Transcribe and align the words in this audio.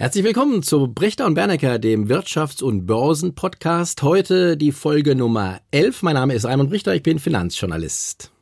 Herzlich 0.00 0.24
willkommen 0.24 0.62
zu 0.62 0.88
Brichter 0.88 1.26
und 1.26 1.34
Bernecker, 1.34 1.78
dem 1.78 2.08
Wirtschafts- 2.08 2.62
und 2.62 2.86
Börsen-Podcast. 2.86 4.02
Heute 4.02 4.56
die 4.56 4.72
Folge 4.72 5.14
Nummer 5.14 5.60
11. 5.72 6.00
Mein 6.00 6.14
Name 6.14 6.32
ist 6.32 6.46
Raimund 6.46 6.70
Brichter, 6.70 6.94
ich 6.94 7.02
bin 7.02 7.18
Finanzjournalist. 7.18 8.32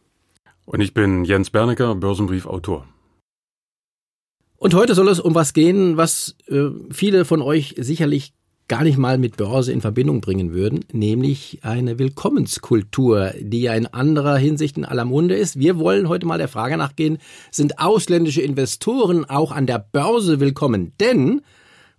Und 0.67 0.81
ich 0.81 0.95
bin 0.95 1.25
Jens 1.25 1.51
Bernecker, 1.51 1.97
Börsenbriefautor. 1.97 2.87
Und 4.57 4.73
heute 4.75 4.95
soll 4.95 5.09
es 5.09 5.19
um 5.19 5.35
was 5.35 5.53
gehen, 5.53 5.97
was 5.97 6.37
äh, 6.47 6.69
viele 6.93 7.25
von 7.25 7.43
euch 7.43 7.75
sicherlich 7.77 8.35
gar 8.69 8.85
nicht 8.85 8.99
mal 8.99 9.19
mit 9.19 9.37
Börse 9.37 9.73
in 9.73 9.81
Verbindung 9.81 10.21
bringen 10.21 10.53
würden, 10.53 10.85
nämlich 10.93 11.61
eine 11.63 11.99
Willkommenskultur, 11.99 13.33
die 13.41 13.63
ja 13.63 13.75
in 13.75 13.87
anderer 13.87 14.37
Hinsicht 14.37 14.77
in 14.77 14.85
aller 14.85 15.07
Munde 15.07 15.35
ist. 15.35 15.59
Wir 15.59 15.79
wollen 15.79 16.09
heute 16.09 16.27
mal 16.27 16.39
der 16.39 16.49
Frage 16.49 16.77
nachgehen, 16.77 17.19
sind 17.51 17.79
ausländische 17.79 18.43
Investoren 18.43 19.25
auch 19.25 19.53
an 19.53 19.67
der 19.67 19.79
Börse 19.79 20.39
willkommen? 20.39 20.93
Denn, 21.01 21.41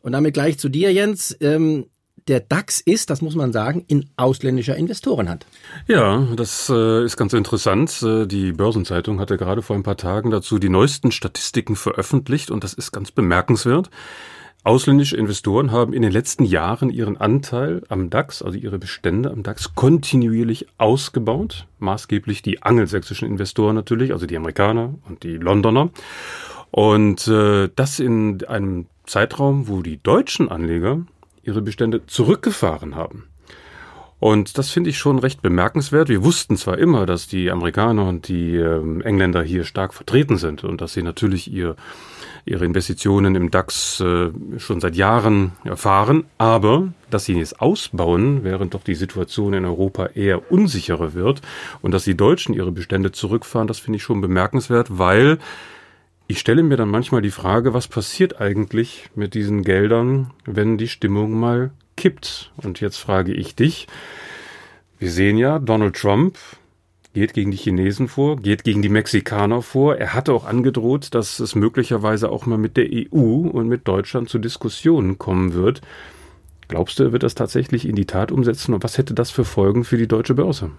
und 0.02 0.12
damit 0.12 0.36
gleich 0.36 0.60
zu 0.60 0.70
dir, 0.70 0.94
Jens, 0.94 1.36
ähm, 1.42 1.86
der 2.28 2.40
DAX 2.42 2.80
ist, 2.80 3.10
das 3.10 3.22
muss 3.22 3.36
man 3.36 3.52
sagen, 3.52 3.84
in 3.88 4.08
ausländischer 4.16 4.76
Investorenhand. 4.76 5.48
Ja, 5.88 6.28
das 6.36 6.70
äh, 6.70 7.04
ist 7.04 7.18
ganz 7.18 7.34
interessant. 7.34 8.04
Äh, 8.04 8.28
die 8.28 8.52
Börsenzeitung 8.52 9.20
hatte 9.20 9.38
gerade 9.38 9.64
vor 9.64 9.76
ein 9.76 9.84
paar 9.84 9.98
Tagen 9.98 10.30
dazu 10.30 10.60
die 10.60 10.70
neuesten 10.70 11.12
Statistiken 11.12 11.76
veröffentlicht 11.76 12.52
und 12.52 12.64
das 12.64 12.74
ist 12.74 12.92
ganz 12.92 13.12
bemerkenswert. 13.12 13.90
Ausländische 14.64 15.16
Investoren 15.16 15.72
haben 15.72 15.94
in 15.94 16.02
den 16.02 16.12
letzten 16.12 16.44
Jahren 16.44 16.90
ihren 16.90 17.16
Anteil 17.16 17.82
am 17.88 18.10
DAX, 18.10 18.42
also 18.42 18.58
ihre 18.58 18.78
Bestände 18.78 19.32
am 19.32 19.42
DAX, 19.42 19.74
kontinuierlich 19.74 20.68
ausgebaut. 20.78 21.66
Maßgeblich 21.80 22.42
die 22.42 22.62
angelsächsischen 22.62 23.28
Investoren 23.28 23.76
natürlich, 23.76 24.12
also 24.12 24.26
die 24.26 24.36
Amerikaner 24.36 24.96
und 25.08 25.24
die 25.24 25.38
Londoner. 25.38 25.92
Und 26.72 27.28
äh, 27.30 27.70
das 27.74 28.00
in 28.00 28.44
einem 28.46 28.88
Zeitraum, 29.06 29.70
wo 29.70 29.82
die 29.82 30.04
deutschen 30.04 30.50
Anleger 30.50 31.06
ihre 31.42 31.62
Bestände 31.62 32.06
zurückgefahren 32.06 32.96
haben. 32.96 33.30
Und 34.20 34.58
das 34.58 34.70
finde 34.70 34.90
ich 34.90 34.98
schon 34.98 35.20
recht 35.20 35.42
bemerkenswert. 35.42 36.10
Wir 36.10 36.24
wussten 36.24 36.58
zwar 36.58 36.78
immer, 36.78 37.06
dass 37.06 37.28
die 37.28 37.52
Amerikaner 37.52 38.08
und 38.08 38.28
die 38.28 38.56
äh, 38.56 39.02
Engländer 39.04 39.42
hier 39.44 39.64
stark 39.64 39.94
vertreten 39.94 40.38
sind 40.38 40.64
und 40.64 40.82
dass 40.82 40.94
sie 40.94 41.04
natürlich 41.04 41.52
ihr 41.52 41.76
ihre 42.46 42.66
Investitionen 42.66 43.36
im 43.36 43.52
DAX 43.52 44.00
äh, 44.00 44.32
schon 44.58 44.80
seit 44.80 44.96
Jahren 44.96 45.52
erfahren, 45.64 46.26
aber 46.38 46.92
dass 47.10 47.26
sie 47.26 47.40
es 47.40 47.60
ausbauen, 47.60 48.44
während 48.44 48.74
doch 48.74 48.84
die 48.84 48.96
Situation 48.96 49.54
in 49.54 49.66
Europa 49.66 50.08
eher 50.08 50.52
unsicherer 50.52 51.14
wird 51.14 51.42
und 51.82 51.92
dass 51.92 52.06
die 52.06 52.18
Deutschen 52.18 52.54
ihre 52.54 52.72
Bestände 52.72 53.12
zurückfahren, 53.12 53.68
das 53.68 53.80
finde 53.80 53.98
ich 53.98 54.04
schon 54.04 54.22
bemerkenswert, 54.22 54.98
weil 54.98 55.38
ich 56.28 56.40
stelle 56.40 56.64
mir 56.64 56.78
dann 56.78 56.90
manchmal 56.90 57.22
die 57.22 57.32
Frage, 57.32 57.74
was 57.74 57.88
passiert 57.88 58.40
eigentlich 58.40 59.10
mit 59.16 59.34
diesen 59.34 59.64
Geldern, 59.64 60.32
wenn 60.46 60.78
die 60.78 60.88
Stimmung 60.88 61.40
mal 61.40 61.72
kippt? 62.00 62.52
Und 62.58 62.82
jetzt 62.82 62.98
frage 62.98 63.34
ich 63.34 63.56
dich, 63.56 63.88
wir 64.98 65.12
sehen 65.12 65.38
ja, 65.38 65.60
Donald 65.60 65.96
Trump 65.96 66.38
geht 67.14 67.34
gegen 67.34 67.52
die 67.52 67.58
Chinesen 67.58 68.08
vor, 68.08 68.38
geht 68.38 68.64
gegen 68.64 68.82
die 68.82 68.90
Mexikaner 68.90 69.62
vor. 69.62 69.98
Er 69.98 70.14
hatte 70.14 70.34
auch 70.34 70.46
angedroht, 70.46 71.14
dass 71.14 71.40
es 71.40 71.56
möglicherweise 71.56 72.30
auch 72.30 72.46
mal 72.46 72.58
mit 72.58 72.78
der 72.78 72.88
EU 72.92 73.48
und 73.50 73.68
mit 73.68 73.88
Deutschland 73.88 74.30
zu 74.30 74.40
Diskussionen 74.40 75.18
kommen 75.18 75.54
wird. 75.54 75.82
Glaubst 76.68 77.00
du, 77.00 77.04
er 77.04 77.12
wird 77.12 77.24
das 77.24 77.36
tatsächlich 77.36 77.88
in 77.88 77.96
die 77.96 78.06
Tat 78.06 78.32
umsetzen 78.32 78.74
und 78.74 78.84
was 78.84 78.98
hätte 78.98 79.14
das 79.14 79.32
für 79.32 79.44
Folgen 79.44 79.84
für 79.84 79.98
die 79.98 80.08
deutsche 80.08 80.36
Börse? 80.36 80.72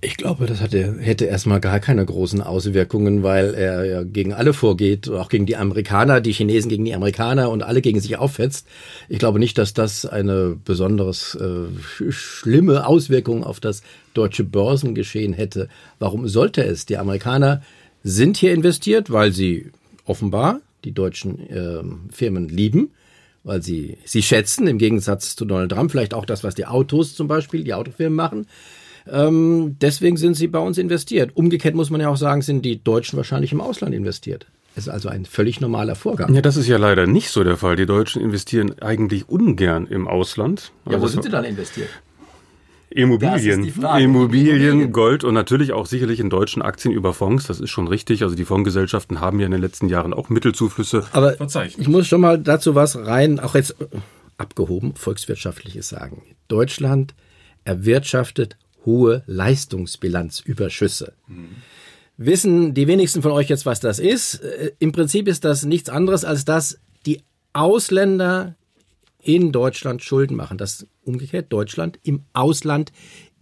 Ich 0.00 0.16
glaube, 0.16 0.46
das 0.46 0.60
hatte, 0.60 0.98
hätte 1.00 1.24
erstmal 1.24 1.58
gar 1.58 1.80
keine 1.80 2.06
großen 2.06 2.40
Auswirkungen, 2.40 3.24
weil 3.24 3.54
er 3.54 3.84
ja 3.84 4.02
gegen 4.04 4.32
alle 4.32 4.52
vorgeht, 4.52 5.08
auch 5.08 5.28
gegen 5.28 5.44
die 5.44 5.56
Amerikaner, 5.56 6.20
die 6.20 6.30
Chinesen 6.30 6.68
gegen 6.68 6.84
die 6.84 6.94
Amerikaner 6.94 7.50
und 7.50 7.64
alle 7.64 7.80
gegen 7.80 7.98
sich 7.98 8.16
auffetzt. 8.16 8.68
Ich 9.08 9.18
glaube 9.18 9.40
nicht, 9.40 9.58
dass 9.58 9.74
das 9.74 10.06
eine 10.06 10.56
besonders 10.64 11.34
äh, 11.34 12.10
schlimme 12.12 12.86
Auswirkung 12.86 13.42
auf 13.42 13.58
das 13.58 13.82
deutsche 14.14 14.44
Börsengeschehen 14.44 15.32
hätte. 15.32 15.68
Warum 15.98 16.28
sollte 16.28 16.62
es? 16.62 16.86
Die 16.86 16.96
Amerikaner 16.96 17.62
sind 18.04 18.36
hier 18.36 18.54
investiert, 18.54 19.10
weil 19.10 19.32
sie 19.32 19.72
offenbar 20.04 20.60
die 20.84 20.92
deutschen 20.92 21.40
äh, 21.50 21.82
Firmen 22.12 22.48
lieben 22.48 22.92
weil 23.44 23.62
sie 23.62 23.96
sie 24.04 24.22
schätzen, 24.22 24.66
im 24.66 24.76
Gegensatz 24.76 25.34
zu 25.34 25.46
Donald 25.46 25.72
Trump, 25.72 25.90
vielleicht 25.90 26.12
auch 26.12 26.26
das, 26.26 26.44
was 26.44 26.54
die 26.54 26.66
Autos 26.66 27.14
zum 27.14 27.28
Beispiel, 27.28 27.64
die 27.64 27.72
Autofirmen 27.72 28.14
machen. 28.14 28.46
Ähm, 29.10 29.76
deswegen 29.80 30.16
sind 30.16 30.34
sie 30.34 30.48
bei 30.48 30.58
uns 30.58 30.78
investiert. 30.78 31.32
Umgekehrt 31.34 31.74
muss 31.74 31.90
man 31.90 32.00
ja 32.00 32.08
auch 32.08 32.16
sagen, 32.16 32.42
sind 32.42 32.62
die 32.64 32.82
Deutschen 32.82 33.16
wahrscheinlich 33.16 33.52
im 33.52 33.60
Ausland 33.60 33.94
investiert. 33.94 34.46
Das 34.74 34.86
ist 34.86 34.92
also 34.92 35.08
ein 35.08 35.24
völlig 35.24 35.60
normaler 35.60 35.96
Vorgang. 35.96 36.32
Ja, 36.34 36.40
das 36.40 36.56
ist 36.56 36.68
ja 36.68 36.76
leider 36.76 37.06
nicht 37.06 37.30
so 37.30 37.42
der 37.42 37.56
Fall. 37.56 37.74
Die 37.74 37.86
Deutschen 37.86 38.22
investieren 38.22 38.78
eigentlich 38.80 39.28
ungern 39.28 39.86
im 39.86 40.06
Ausland. 40.06 40.70
Ja, 40.86 40.92
also 40.92 41.02
wo 41.02 41.08
sind 41.08 41.24
sie 41.24 41.30
dann 41.30 41.44
investiert? 41.44 41.88
Immobilien, 42.90 43.70
Immobilien, 43.98 44.92
Gold 44.92 45.22
und 45.22 45.34
natürlich 45.34 45.72
auch 45.72 45.86
sicherlich 45.86 46.20
in 46.20 46.30
deutschen 46.30 46.62
Aktien 46.62 46.94
über 46.94 47.12
Fonds. 47.12 47.46
Das 47.46 47.60
ist 47.60 47.70
schon 47.70 47.86
richtig. 47.86 48.22
Also 48.22 48.34
die 48.34 48.44
Fondsgesellschaften 48.44 49.20
haben 49.20 49.40
ja 49.40 49.46
in 49.46 49.52
den 49.52 49.60
letzten 49.60 49.88
Jahren 49.88 50.14
auch 50.14 50.30
Mittelzuflüsse 50.30 51.04
Aber 51.12 51.34
verzeichnet. 51.34 51.80
Ich 51.80 51.88
muss 51.88 52.06
schon 52.06 52.20
mal 52.20 52.38
dazu 52.38 52.74
was 52.74 52.96
rein, 52.96 53.40
auch 53.40 53.54
jetzt 53.54 53.76
abgehoben, 54.38 54.94
volkswirtschaftliches 54.94 55.88
sagen. 55.88 56.22
Deutschland 56.48 57.14
erwirtschaftet 57.64 58.56
hohe 58.84 59.22
Leistungsbilanzüberschüsse. 59.26 61.12
Mhm. 61.26 61.56
Wissen 62.16 62.74
die 62.74 62.88
wenigsten 62.88 63.22
von 63.22 63.32
euch 63.32 63.48
jetzt, 63.48 63.66
was 63.66 63.80
das 63.80 63.98
ist? 63.98 64.42
Äh, 64.42 64.72
Im 64.78 64.92
Prinzip 64.92 65.28
ist 65.28 65.44
das 65.44 65.64
nichts 65.64 65.88
anderes, 65.88 66.24
als 66.24 66.44
dass 66.44 66.78
die 67.06 67.22
Ausländer 67.52 68.56
in 69.22 69.52
Deutschland 69.52 70.02
Schulden 70.02 70.36
machen. 70.36 70.58
Das 70.58 70.86
umgekehrt 71.04 71.52
Deutschland 71.52 71.98
im 72.02 72.24
Ausland 72.32 72.92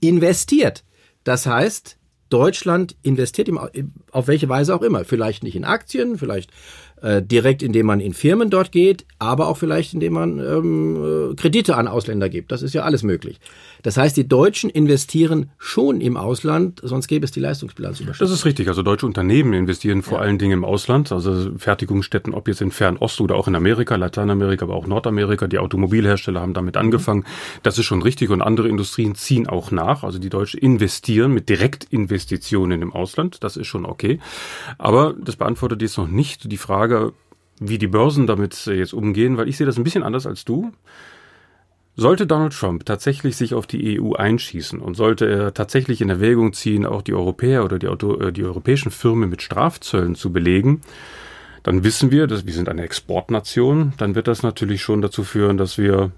investiert. 0.01 0.85
Das 1.25 1.47
heißt, 1.47 1.99
Deutschland 2.29 2.97
investiert 3.03 3.49
im, 3.49 3.59
auf 4.11 4.27
welche 4.27 4.49
Weise 4.49 4.75
auch 4.75 4.83
immer. 4.83 5.05
Vielleicht 5.05 5.43
nicht 5.43 5.57
in 5.57 5.65
Aktien, 5.65 6.19
vielleicht 6.19 6.51
äh, 7.03 7.23
direkt, 7.23 7.63
indem 7.63 7.87
man 7.87 8.01
in 8.01 8.15
Firmen 8.15 8.51
dort 8.51 8.73
geht, 8.73 9.05
aber 9.19 9.49
auch 9.49 9.57
vielleicht, 9.57 9.95
indem 9.95 10.15
man 10.15 10.39
ähm, 10.39 11.31
äh, 11.33 11.35
Kredite 11.35 11.77
an 11.77 11.89
Ausländer 11.89 12.29
gibt. 12.29 12.53
Das 12.53 12.63
ist 12.63 12.75
ja 12.75 12.83
alles 12.83 13.03
möglich. 13.03 13.39
Das 13.83 13.97
heißt, 13.97 14.17
die 14.17 14.27
Deutschen 14.27 14.71
investieren 14.71 15.51
schon 15.59 16.01
im 16.01 16.17
Ausland, 16.17 16.81
sonst 16.83 17.07
gäbe 17.07 17.25
es 17.25 17.31
die 17.31 17.41
Leistungsbilanzüberschüsse. 17.41 18.25
Das 18.25 18.33
ist 18.33 18.45
richtig. 18.45 18.69
Also 18.69 18.83
deutsche 18.83 19.07
Unternehmen 19.07 19.53
investieren 19.53 20.03
vor 20.03 20.19
ja. 20.19 20.25
allen 20.25 20.39
Dingen 20.39 20.53
im 20.53 20.65
Ausland, 20.65 21.13
also 21.13 21.57
Fertigungsstätten, 21.57 22.35
ob 22.35 22.49
jetzt 22.49 22.63
in 22.63 22.71
Fernost 22.71 23.21
oder 23.21 23.37
auch 23.37 23.47
in 23.47 23.55
Amerika, 23.55 23.97
Lateinamerika, 23.97 24.65
aber 24.65 24.75
auch 24.75 24.87
Nordamerika. 24.87 25.47
Die 25.47 25.59
Automobilhersteller 25.59 26.41
haben 26.41 26.55
damit 26.55 26.77
angefangen. 26.77 27.25
Das 27.63 27.79
ist 27.79 27.85
schon 27.85 28.03
richtig 28.03 28.31
und 28.31 28.43
andere 28.43 28.69
Industrien 28.69 29.15
ziehen 29.15 29.47
auch 29.47 29.71
nach. 29.71 30.03
Also 30.03 30.19
die 30.19 30.31
Deutschen 30.31 30.61
investieren 30.61 31.33
mit 31.33 31.49
Direktinvestitionen 31.49 32.83
im 32.83 32.93
Ausland. 32.93 33.45
Das 33.45 33.57
ist 33.57 33.67
schon 33.67 33.85
okay. 33.85 34.19
Aber 34.79 35.15
das 35.21 35.37
beantwortet 35.37 35.83
jetzt 35.83 35.99
noch 35.99 36.09
nicht 36.09 36.51
die 36.51 36.57
Frage, 36.57 36.86
wie 37.59 37.79
die 37.79 37.87
Börsen 37.87 38.27
damit 38.27 38.67
jetzt 38.67 38.93
umgehen, 38.93 39.37
weil 39.37 39.49
ich 39.49 39.57
sehe 39.57 39.67
das 39.67 39.79
ein 39.79 39.85
bisschen 39.85 40.03
anders 40.03 40.27
als 40.27 40.45
du. 40.45 40.73
Sollte 41.99 42.27
Donald 42.27 42.53
Trump 42.53 42.85
tatsächlich 42.85 43.37
sich 43.37 43.55
auf 43.55 43.67
die 43.67 43.99
EU 43.99 44.13
einschießen 44.13 44.81
und 44.81 44.97
sollte 44.97 45.27
er 45.27 45.55
tatsächlich 45.55 46.03
in 46.03 46.11
Erwägung 46.11 46.53
ziehen, 46.53 46.85
auch 46.85 47.01
die 47.01 47.15
Europäer 47.15 47.65
oder 47.65 47.79
die, 47.79 47.89
Auto, 47.89 48.17
äh, 48.21 48.33
die 48.33 48.45
europäischen 48.45 48.91
Firmen 48.91 49.31
mit 49.31 49.41
Strafzöllen 49.41 50.15
zu 50.15 50.31
belegen, 50.31 50.83
dann 51.63 51.85
wissen 51.85 52.11
wir, 52.11 52.27
dass 52.27 52.45
wir 52.45 52.53
sind 52.53 52.69
eine 52.69 52.83
Exportnation, 52.83 53.95
dann 53.97 54.15
wird 54.15 54.29
das 54.29 54.43
natürlich 54.43 54.83
schon 54.83 55.01
dazu 55.01 55.25
führen, 55.25 55.57
dass 55.57 55.79
wir 55.79 56.13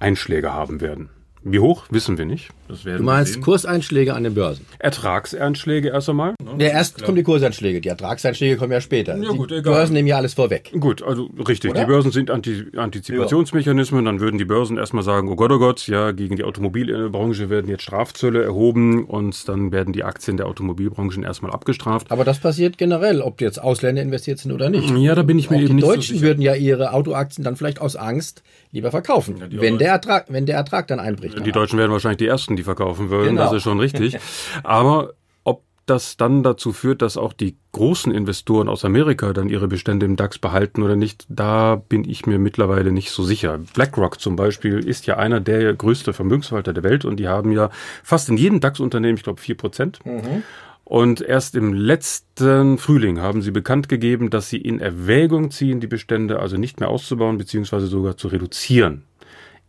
Einschläge 0.00 0.52
haben 0.52 0.80
werden. 0.80 1.08
Wie 1.44 1.60
hoch, 1.60 1.86
wissen 1.90 2.18
wir 2.18 2.26
nicht. 2.26 2.50
Du 2.68 3.02
meinst 3.02 3.40
Kurseinschläge 3.40 4.14
an 4.14 4.24
den 4.24 4.34
Börsen? 4.34 4.64
Ertragseinschläge 4.78 5.88
erst 5.88 6.08
einmal. 6.08 6.34
Ja, 6.58 6.68
erst 6.68 7.02
kommen 7.02 7.16
die 7.16 7.22
Kurseinschläge. 7.22 7.80
Die 7.80 7.88
Ertragseinschläge 7.88 8.56
kommen 8.56 8.72
ja 8.72 8.80
später. 8.80 9.16
Ja, 9.16 9.30
gut, 9.30 9.50
die 9.50 9.56
egal. 9.56 9.74
Börsen 9.74 9.94
nehmen 9.94 10.08
ja 10.08 10.16
alles 10.16 10.34
vorweg. 10.34 10.72
Gut, 10.78 11.02
also 11.02 11.30
richtig. 11.46 11.70
Oder? 11.70 11.80
Die 11.80 11.86
Börsen 11.86 12.12
sind 12.12 12.30
Anti 12.30 12.66
Antizipationsmechanismen. 12.76 14.04
Dann 14.04 14.20
würden 14.20 14.38
die 14.38 14.44
Börsen 14.44 14.78
erstmal 14.78 15.02
sagen, 15.02 15.28
oh 15.28 15.36
Gott, 15.36 15.52
oh 15.52 15.58
Gott, 15.58 15.86
ja, 15.86 16.12
gegen 16.12 16.36
die 16.36 16.44
Automobilbranche 16.44 17.50
werden 17.50 17.68
jetzt 17.70 17.82
Strafzölle 17.82 18.42
erhoben 18.42 19.04
und 19.04 19.48
dann 19.48 19.72
werden 19.72 19.92
die 19.92 20.04
Aktien 20.04 20.36
der 20.36 20.46
Automobilbranchen 20.46 21.22
erstmal 21.22 21.52
abgestraft. 21.52 22.10
Aber 22.10 22.24
das 22.24 22.38
passiert 22.38 22.78
generell, 22.78 23.20
ob 23.20 23.40
jetzt 23.40 23.62
Ausländer 23.62 24.02
investiert 24.02 24.38
sind 24.38 24.52
oder 24.52 24.70
nicht. 24.70 24.90
Ja, 24.96 25.14
da 25.14 25.22
bin 25.22 25.38
ich 25.38 25.50
mir 25.50 25.56
Auch 25.56 25.60
eben 25.60 25.68
die 25.68 25.74
nicht 25.74 25.86
Deutschen 25.86 26.16
so 26.16 26.22
würden 26.22 26.42
ja 26.42 26.54
ihre 26.54 26.92
Autoaktien 26.92 27.44
dann 27.44 27.56
vielleicht 27.56 27.80
aus 27.80 27.96
Angst 27.96 28.42
lieber 28.72 28.90
verkaufen, 28.90 29.36
ja, 29.38 29.60
wenn, 29.60 29.78
der 29.78 29.88
Ertrag, 29.88 30.26
wenn 30.28 30.46
der 30.46 30.56
Ertrag 30.56 30.86
dann 30.88 31.00
einbricht. 31.00 31.44
Die 31.44 31.52
Deutschen 31.52 31.78
werden 31.78 31.92
wahrscheinlich 31.92 32.18
die 32.18 32.26
Ersten, 32.26 32.55
die 32.56 32.62
verkaufen 32.62 33.10
würden, 33.10 33.30
genau. 33.30 33.44
das 33.44 33.52
ist 33.54 33.62
schon 33.62 33.80
richtig. 33.80 34.18
Aber 34.62 35.14
ob 35.44 35.62
das 35.86 36.16
dann 36.16 36.42
dazu 36.42 36.72
führt, 36.72 37.02
dass 37.02 37.16
auch 37.16 37.32
die 37.32 37.56
großen 37.72 38.12
Investoren 38.12 38.68
aus 38.68 38.84
Amerika 38.84 39.32
dann 39.32 39.48
ihre 39.48 39.68
Bestände 39.68 40.06
im 40.06 40.16
DAX 40.16 40.38
behalten 40.38 40.82
oder 40.82 40.96
nicht, 40.96 41.26
da 41.28 41.76
bin 41.76 42.08
ich 42.08 42.26
mir 42.26 42.38
mittlerweile 42.38 42.92
nicht 42.92 43.10
so 43.10 43.22
sicher. 43.22 43.58
BlackRock 43.74 44.20
zum 44.20 44.36
Beispiel 44.36 44.78
ist 44.78 45.06
ja 45.06 45.16
einer 45.16 45.40
der 45.40 45.72
größten 45.74 46.12
Vermögensverwalter 46.12 46.72
der 46.72 46.82
Welt 46.82 47.04
und 47.04 47.18
die 47.18 47.28
haben 47.28 47.52
ja 47.52 47.70
fast 48.02 48.28
in 48.28 48.36
jedem 48.36 48.60
DAX-Unternehmen, 48.60 49.16
ich 49.16 49.24
glaube, 49.24 49.40
vier 49.40 49.56
Prozent. 49.56 50.04
Mhm. 50.04 50.42
Und 50.88 51.20
erst 51.20 51.56
im 51.56 51.72
letzten 51.72 52.78
Frühling 52.78 53.20
haben 53.20 53.42
sie 53.42 53.50
bekannt 53.50 53.88
gegeben, 53.88 54.30
dass 54.30 54.48
sie 54.48 54.58
in 54.58 54.78
Erwägung 54.78 55.50
ziehen, 55.50 55.80
die 55.80 55.88
Bestände 55.88 56.38
also 56.38 56.58
nicht 56.58 56.78
mehr 56.78 56.90
auszubauen 56.90 57.38
beziehungsweise 57.38 57.88
sogar 57.88 58.16
zu 58.16 58.28
reduzieren. 58.28 59.02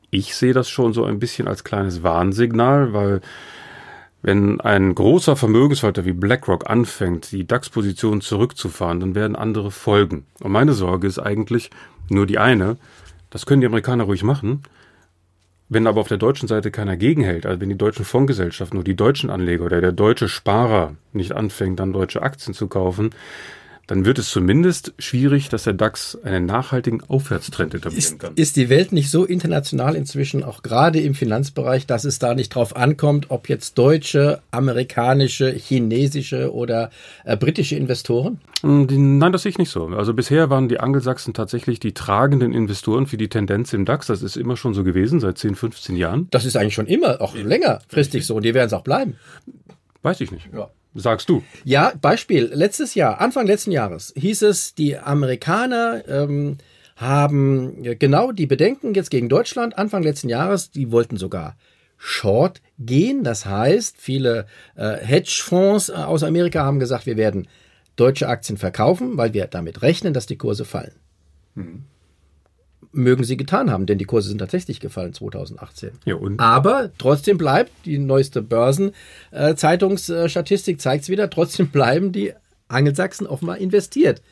Ich 0.10 0.36
sehe 0.36 0.54
das 0.54 0.70
schon 0.70 0.94
so 0.94 1.04
ein 1.04 1.20
bisschen 1.20 1.48
als 1.48 1.64
kleines 1.64 2.04
Warnsignal, 2.04 2.94
weil 2.94 3.22
wenn 4.22 4.60
ein 4.62 4.96
großer 4.96 5.36
Vermögensverwalter 5.36 6.06
wie 6.06 6.14
BlackRock 6.14 6.70
anfängt, 6.70 7.32
die 7.32 7.46
DAX-Position 7.46 8.22
zurückzufahren, 8.22 9.00
dann 9.00 9.16
werden 9.16 9.36
andere 9.36 9.72
folgen. 9.72 10.26
Und 10.42 10.52
meine 10.52 10.74
Sorge 10.74 11.08
ist 11.08 11.20
eigentlich 11.20 11.70
nur 12.10 12.26
die 12.26 12.40
eine, 12.40 12.78
das 13.30 13.46
können 13.46 13.62
die 13.62 13.68
Amerikaner 13.68 14.06
ruhig 14.06 14.24
machen, 14.24 14.64
wenn 15.70 15.86
aber 15.86 16.00
auf 16.00 16.08
der 16.08 16.18
deutschen 16.18 16.48
Seite 16.48 16.72
keiner 16.72 16.96
gegenhält, 16.96 17.46
also 17.46 17.60
wenn 17.60 17.70
die 17.70 17.78
deutschen 17.78 18.06
Fondsgesellschaften 18.06 18.78
oder 18.78 18.86
die 18.86 18.96
deutschen 18.96 19.30
Anleger 19.30 19.66
oder 19.66 19.82
der 19.82 19.92
deutsche 19.92 20.30
Sparer 20.30 20.96
nicht 21.12 21.34
anfängt, 21.34 21.80
dann 21.80 21.92
deutsche 21.92 22.22
Aktien 22.22 22.54
zu 22.54 22.68
kaufen, 22.68 23.10
dann 23.88 24.04
wird 24.04 24.20
es 24.20 24.30
zumindest 24.30 24.94
schwierig, 25.00 25.48
dass 25.48 25.64
der 25.64 25.72
DAX 25.72 26.18
einen 26.22 26.46
nachhaltigen 26.46 27.02
Aufwärtstrend 27.08 27.74
etablieren 27.74 27.98
ist, 27.98 28.20
kann. 28.20 28.34
Ist 28.36 28.58
die 28.58 28.70
Welt 28.70 28.92
nicht 28.92 29.10
so 29.10 29.24
international 29.24 29.96
inzwischen, 29.96 30.44
auch 30.44 30.62
gerade 30.62 31.00
im 31.00 31.16
Finanzbereich, 31.16 31.88
dass 31.88 32.04
es 32.04 32.20
da 32.20 32.36
nicht 32.36 32.54
drauf 32.54 32.76
ankommt, 32.76 33.28
ob 33.32 33.48
jetzt 33.48 33.78
deutsche, 33.78 34.42
amerikanische, 34.52 35.52
chinesische 35.52 36.54
oder 36.54 36.92
äh, 37.24 37.38
britische 37.38 37.78
Investoren? 37.78 38.42
Hm, 38.62 39.18
nein, 39.20 39.32
das 39.32 39.44
sehe 39.44 39.52
ich 39.52 39.58
nicht 39.58 39.72
so. 39.72 39.88
Also 39.88 40.14
bisher 40.14 40.50
waren 40.50 40.68
die 40.68 40.82
Angelsachsen 40.82 41.34
tatsächlich 41.34 41.80
die 41.80 41.94
tragenden 41.94 42.54
Investoren 42.54 43.08
für 43.08 43.18
die 43.18 43.30
Tendenz 43.30 43.72
im 43.72 43.86
DAX. 43.86 44.08
Das 44.08 44.22
ist 44.22 44.36
immer 44.36 44.58
schon 44.58 44.74
so 44.74 44.84
gewesen, 44.84 45.22
seit 45.22 45.38
10, 45.38 45.56
15 45.56 45.96
Jahren. 45.96 46.28
Das 46.32 46.44
ist 46.44 46.58
eigentlich 46.58 46.74
schon 46.74 46.88
immer, 46.88 47.22
auch 47.22 47.36
längerfristig 47.36 48.26
so 48.26 48.36
und 48.36 48.44
die 48.44 48.54
werden 48.54 48.68
es 48.68 48.74
auch 48.74 48.84
bleiben. 48.84 49.16
Weiß 50.02 50.20
ich 50.20 50.32
nicht. 50.32 50.50
Ja. 50.54 50.70
Sagst 50.98 51.30
du? 51.30 51.44
Ja, 51.64 51.94
Beispiel. 52.02 52.50
Letztes 52.52 52.96
Jahr, 52.96 53.22
Anfang 53.22 53.46
letzten 53.46 53.72
Jahres, 53.72 54.14
hieß 54.18 54.42
es, 54.42 54.74
die 54.74 54.98
Amerikaner 54.98 56.04
ähm, 56.08 56.58
haben 56.96 57.84
genau 58.00 58.32
die 58.32 58.48
Bedenken 58.48 58.96
jetzt 58.96 59.12
gegen 59.12 59.30
Deutschland. 59.30 59.78
Anfang 59.78 60.02
letzten 60.02 60.28
Jahres, 60.28 60.72
die 60.72 60.92
wollten 60.92 61.18
sogar 61.18 61.56
Short 61.98 62.62
gehen. 62.80 63.24
Das 63.24 63.46
heißt, 63.46 63.98
viele 64.00 64.48
äh, 64.76 64.98
Hedgefonds 64.98 65.92
aus 65.92 66.24
Amerika 66.24 66.66
haben 66.66 66.80
gesagt, 66.80 67.06
wir 67.06 67.18
werden 67.18 67.48
deutsche 67.96 68.28
Aktien 68.28 68.58
verkaufen, 68.58 69.18
weil 69.18 69.34
wir 69.34 69.46
damit 69.46 69.84
rechnen, 69.84 70.14
dass 70.14 70.26
die 70.26 70.38
Kurse 70.38 70.66
fallen. 70.66 70.94
Hm 71.56 71.86
mögen 72.92 73.24
sie 73.24 73.38
getan 73.38 73.72
haben, 73.72 73.86
denn 73.86 73.98
die 73.98 74.04
Kurse 74.06 74.28
sind 74.30 74.40
tatsächlich 74.40 74.80
gefallen 74.80 75.14
2018. 75.14 75.92
Ja, 76.06 76.16
und? 76.16 76.40
Aber 76.40 76.90
trotzdem 76.98 77.38
bleibt, 77.38 77.72
die 77.86 78.00
neueste 78.00 78.42
Börsenzeitungsstatistik 78.42 80.82
zeigt 80.82 81.04
es 81.04 81.10
wieder, 81.10 81.30
trotzdem 81.30 81.68
bleiben 81.70 82.12
die 82.12 82.34
Angelsachsen 82.68 83.28
offenbar 83.28 83.60
investiert. 83.60 84.24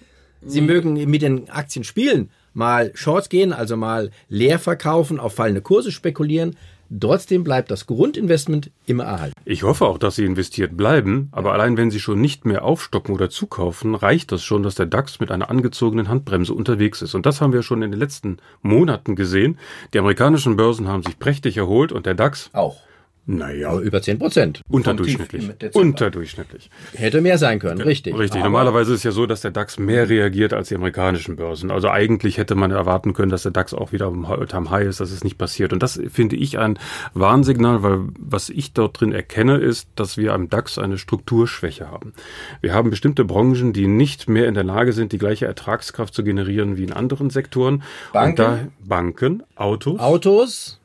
Sie 0.45 0.61
mhm. 0.61 0.67
mögen 0.67 0.93
mit 1.09 1.21
den 1.21 1.49
Aktien 1.49 1.83
spielen, 1.83 2.29
mal 2.53 2.91
Shorts 2.95 3.29
gehen, 3.29 3.53
also 3.53 3.77
mal 3.77 4.09
leer 4.29 4.59
verkaufen, 4.59 5.19
auf 5.19 5.35
fallende 5.35 5.61
Kurse 5.61 5.91
spekulieren, 5.91 6.55
Trotzdem 6.99 7.43
bleibt 7.43 7.71
das 7.71 7.87
Grundinvestment 7.87 8.71
immer 8.85 9.05
erhalten. 9.05 9.35
Ich 9.45 9.63
hoffe 9.63 9.85
auch, 9.85 9.97
dass 9.97 10.15
Sie 10.15 10.25
investiert 10.25 10.77
bleiben, 10.77 11.29
aber 11.31 11.53
allein 11.53 11.77
wenn 11.77 11.91
Sie 11.91 11.99
schon 11.99 12.21
nicht 12.21 12.45
mehr 12.45 12.63
aufstocken 12.63 13.13
oder 13.13 13.29
zukaufen, 13.29 13.95
reicht 13.95 14.31
das 14.31 14.43
schon, 14.43 14.63
dass 14.63 14.75
der 14.75 14.85
DAX 14.85 15.19
mit 15.19 15.31
einer 15.31 15.49
angezogenen 15.49 16.09
Handbremse 16.09 16.53
unterwegs 16.53 17.01
ist. 17.01 17.15
Und 17.15 17.25
das 17.25 17.41
haben 17.41 17.53
wir 17.53 17.63
schon 17.63 17.81
in 17.81 17.91
den 17.91 17.99
letzten 17.99 18.37
Monaten 18.61 19.15
gesehen. 19.15 19.57
Die 19.93 19.99
amerikanischen 19.99 20.55
Börsen 20.55 20.87
haben 20.87 21.03
sich 21.03 21.19
prächtig 21.19 21.57
erholt 21.57 21.91
und 21.91 22.05
der 22.05 22.15
DAX 22.15 22.49
auch. 22.53 22.77
Naja. 23.27 23.79
Über 23.79 24.01
10 24.01 24.19
Prozent. 24.19 24.61
Unterdurchschnittlich. 24.69 25.49
Unterdurchschnittlich. 25.73 26.69
Hätte 26.93 27.21
mehr 27.21 27.37
sein 27.37 27.59
können, 27.59 27.81
richtig. 27.81 28.15
Richtig. 28.15 28.41
Aber 28.41 28.49
Normalerweise 28.49 28.93
ist 28.93 28.99
es 28.99 29.03
ja 29.03 29.11
so, 29.11 29.25
dass 29.25 29.41
der 29.41 29.51
DAX 29.51 29.79
mehr 29.79 30.09
reagiert 30.09 30.53
als 30.53 30.69
die 30.69 30.75
amerikanischen 30.75 31.35
Börsen. 31.35 31.71
Also 31.71 31.89
eigentlich 31.89 32.37
hätte 32.37 32.55
man 32.55 32.71
erwarten 32.71 33.13
können, 33.13 33.31
dass 33.31 33.43
der 33.43 33.51
DAX 33.51 33.73
auch 33.73 33.91
wieder 33.91 34.05
am 34.07 34.69
High 34.69 34.87
ist. 34.87 34.99
Das 34.99 35.11
ist 35.11 35.23
nicht 35.23 35.37
passiert. 35.37 35.73
Und 35.73 35.81
das 35.81 35.99
finde 36.09 36.35
ich 36.35 36.59
ein 36.59 36.77
Warnsignal, 37.13 37.81
weil 37.81 38.01
was 38.19 38.49
ich 38.49 38.73
dort 38.73 39.01
drin 39.01 39.11
erkenne, 39.11 39.57
ist, 39.57 39.89
dass 39.95 40.17
wir 40.17 40.33
am 40.33 40.49
DAX 40.49 40.77
eine 40.77 40.97
Strukturschwäche 40.97 41.89
haben. 41.89 42.13
Wir 42.61 42.73
haben 42.73 42.91
bestimmte 42.91 43.25
Branchen, 43.25 43.73
die 43.73 43.87
nicht 43.87 44.29
mehr 44.29 44.47
in 44.47 44.53
der 44.53 44.63
Lage 44.63 44.93
sind, 44.93 45.11
die 45.11 45.17
gleiche 45.17 45.47
Ertragskraft 45.47 46.13
zu 46.13 46.23
generieren 46.23 46.77
wie 46.77 46.83
in 46.83 46.93
anderen 46.93 47.31
Sektoren. 47.31 47.83
Banken. 48.13 48.29
Und 48.29 48.39
da 48.39 48.59
Banken, 48.83 49.43
Autos. 49.55 49.99
Autos. 49.99 50.79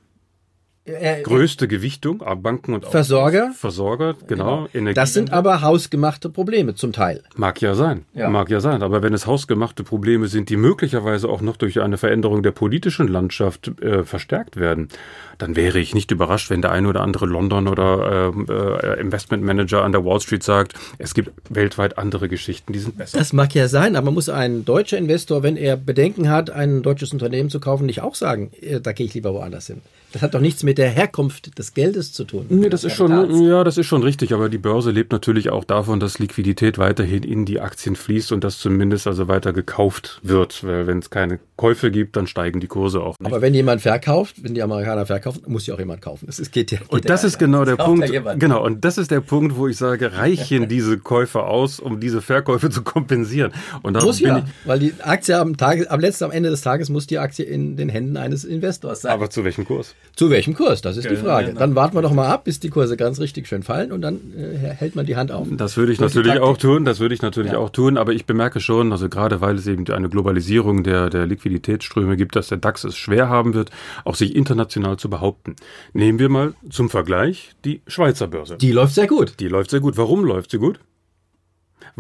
Äh, 0.87 1.23
Größte 1.23 1.69
Gewichtung, 1.69 2.23
Banken 2.43 2.73
und 2.73 2.87
Versorger. 2.87 3.53
Versorger, 3.55 4.17
genau. 4.27 4.67
genau. 4.73 4.93
Das 4.93 5.13
sind 5.13 5.31
aber 5.31 5.61
hausgemachte 5.61 6.31
Probleme 6.31 6.75
zum 6.75 6.93
Teil. 6.93 7.23
Mag 7.37 7.61
ja 7.61 7.75
sein, 7.75 8.07
ja. 8.15 8.31
mag 8.31 8.49
ja 8.49 8.61
sein. 8.61 8.83
Aber 8.83 9.03
wenn 9.03 9.13
es 9.13 9.27
hausgemachte 9.27 9.85
Probleme 9.85 10.29
sind, 10.29 10.49
die 10.49 10.57
möglicherweise 10.57 11.29
auch 11.29 11.43
noch 11.43 11.59
durch 11.59 11.81
eine 11.81 11.99
Veränderung 11.99 12.43
der 12.43 12.53
politischen 12.53 13.09
Landschaft 13.09 13.71
äh, 13.83 14.05
verstärkt 14.05 14.57
werden, 14.57 14.89
dann 15.37 15.55
wäre 15.55 15.79
ich 15.79 15.95
nicht 15.95 16.11
überrascht, 16.13 16.49
wenn 16.49 16.63
der 16.63 16.73
eine 16.73 16.89
oder 16.89 17.03
andere 17.03 17.27
London 17.27 17.69
oder 17.69 18.33
ähm, 18.35 18.47
äh, 18.49 19.01
Investmentmanager 19.01 19.83
an 19.83 19.93
der 19.93 20.05
Wall 20.05 20.21
Street 20.21 20.43
sagt, 20.43 20.75
es 20.97 21.13
gibt 21.13 21.31
weltweit 21.51 21.99
andere 21.99 22.29
Geschichten, 22.29 22.73
die 22.73 22.79
sind 22.79 22.97
besser. 22.97 23.19
Das 23.19 23.35
mag 23.35 23.55
ja 23.55 23.69
sein, 23.69 23.97
aber 23.97 24.11
muss 24.11 24.31
ein 24.31 24.65
deutscher 24.65 24.97
Investor, 24.97 25.43
wenn 25.43 25.57
er 25.57 25.77
Bedenken 25.77 26.31
hat, 26.31 26.49
ein 26.49 26.83
deutsches 26.83 27.13
Unternehmen 27.13 27.51
zu 27.51 27.61
kaufen, 27.61 27.85
nicht 27.85 28.01
auch 28.01 28.15
sagen, 28.15 28.51
äh, 28.63 28.81
da 28.81 28.93
gehe 28.93 29.05
ich 29.05 29.13
lieber 29.13 29.35
woanders 29.35 29.67
hin. 29.67 29.83
Das 30.13 30.23
hat 30.23 30.35
doch 30.35 30.41
nichts 30.41 30.63
mit 30.63 30.70
der 30.75 30.91
Herkunft 30.91 31.59
des 31.59 31.75
Geldes 31.75 32.13
zu 32.13 32.25
tun. 32.25 32.47
Nee, 32.49 32.69
das 32.69 32.85
ist 32.85 32.95
schon, 32.95 33.43
ja, 33.45 33.65
das 33.65 33.79
ist 33.79 33.87
schon 33.87 34.03
richtig. 34.03 34.33
Aber 34.33 34.49
die 34.49 34.59
Börse 34.59 34.91
lebt 34.91 35.13
natürlich 35.13 35.51
auch 35.51 35.65
davon, 35.65 36.01
dass 36.01 36.19
Liquidität 36.19 36.79
weiterhin 36.79 37.23
in 37.23 37.45
die 37.45 37.61
Aktien 37.61 37.97
fließt 37.97 38.33
und 38.33 38.45
dass 38.45 38.59
zumindest 38.59 39.07
also 39.07 39.29
weiter 39.29 39.53
gekauft 39.53 40.21
wird. 40.23 40.65
Weil 40.65 40.87
wenn 40.87 40.99
es 40.99 41.11
keine 41.11 41.39
Käufe 41.57 41.91
gibt, 41.91 42.17
dann 42.17 42.27
steigen 42.27 42.61
die 42.61 42.67
Kurse 42.67 43.01
auch. 43.01 43.17
Nicht. 43.19 43.31
Aber 43.31 43.43
wenn 43.43 43.55
jemand 43.55 43.83
verkauft, 43.83 44.37
wenn 44.43 44.55
die 44.55 44.63
Amerikaner 44.63 45.07
verkaufen, 45.07 45.43
muss 45.47 45.67
ja 45.67 45.75
auch 45.75 45.79
jemand 45.79 46.03
kaufen. 46.03 46.27
Es 46.29 46.51
geht 46.51 46.71
ja, 46.71 46.79
geht 46.79 46.91
und 46.91 47.09
das 47.09 47.23
ja 47.23 47.29
ist 47.29 47.39
genau 47.39 47.65
der 47.65 47.77
Punkt. 47.77 48.11
Genau. 48.39 48.65
Und 48.65 48.85
das 48.85 48.99
ist 48.99 49.11
der 49.11 49.21
Punkt, 49.21 49.57
wo 49.57 49.69
ich 49.69 49.77
sage, 49.77 50.15
reichen 50.15 50.69
diese 50.69 50.99
Käufe 50.99 51.43
aus, 51.43 51.81
um 51.81 52.01
diese 52.01 52.23
Verkäufe 52.23 52.71
zu 52.71 52.83
kompensieren? 52.83 53.53
Und 53.83 54.01
muss 54.03 54.21
ja, 54.21 54.39
ich, 54.39 54.45
weil 54.65 54.79
die 54.79 54.95
Aktie 55.01 55.39
am 55.39 55.57
Tag, 55.57 55.91
am 55.91 56.01
letzten, 56.01 56.25
am 56.25 56.31
Ende 56.31 56.51
des 56.51 56.63
Tages 56.63 56.89
muss 56.89 57.07
die 57.07 57.19
Aktie 57.19 57.45
in 57.45 57.77
den 57.77 57.89
Händen 57.89 58.17
eines 58.17 58.45
Investors 58.45 59.03
sein. 59.03 59.13
Aber 59.13 59.31
zu 59.31 59.45
welchem 59.45 59.65
Kurs? 59.65 59.95
Zu 60.17 60.31
welchem 60.31 60.55
Kurs? 60.55 60.60
Das 60.61 60.97
ist 60.97 61.09
die 61.09 61.17
Frage. 61.17 61.55
Dann 61.55 61.75
warten 61.75 61.97
wir 61.97 62.03
doch 62.03 62.13
mal 62.13 62.29
ab, 62.29 62.45
bis 62.45 62.61
die 62.61 62.71
Kurse 62.71 62.97
ganz 62.97 63.21
richtig 63.21 63.49
schön 63.49 63.63
fallen 63.63 63.93
und 63.93 64.03
dann 64.03 64.21
äh, 64.37 64.57
hält 64.57 64.97
man 64.97 65.07
die 65.07 65.17
Hand 65.17 65.33
auf. 65.33 65.49
Das 65.51 65.77
würde 65.77 65.93
ich 65.93 65.99
das 65.99 66.15
natürlich 66.15 66.41
auch 66.41 66.57
tun. 66.57 66.85
Das 66.85 67.01
würde 67.01 67.15
ich 67.15 67.23
natürlich 67.23 67.53
ja. 67.53 67.59
auch 67.59 67.71
tun. 67.71 67.97
Aber 67.97 68.13
ich 68.13 68.27
bemerke 68.27 68.61
schon, 68.61 68.93
also 68.93 69.09
gerade 69.09 69.41
weil 69.41 69.57
es 69.57 69.67
eben 69.67 69.87
eine 69.89 70.09
Globalisierung 70.09 70.83
der, 70.85 71.11
der 71.11 71.27
Liquiditätsströme 71.27 72.17
gibt, 72.17 72.37
dass 72.37 72.49
der 72.49 72.59
DAX 72.59 72.85
es 72.85 72.97
schwer 72.97 73.29
haben 73.29 73.55
wird, 73.55 73.71
auch 74.05 74.15
sich 74.15 74.37
international 74.37 74.97
zu 74.97 75.11
behaupten. 75.11 75.57
Nehmen 75.93 76.19
wir 76.19 76.29
mal 76.29 76.55
zum 76.69 76.91
Vergleich 76.91 77.53
die 77.65 77.83
Schweizer 77.87 78.29
Börse. 78.29 78.57
Die 78.57 78.73
läuft 78.73 78.95
sehr 78.95 79.07
gut. 79.07 79.35
Die 79.41 79.49
läuft 79.49 79.71
sehr 79.71 79.81
gut. 79.81 79.97
Warum 79.97 80.25
läuft 80.25 80.51
sie 80.51 80.59
gut? 80.59 80.81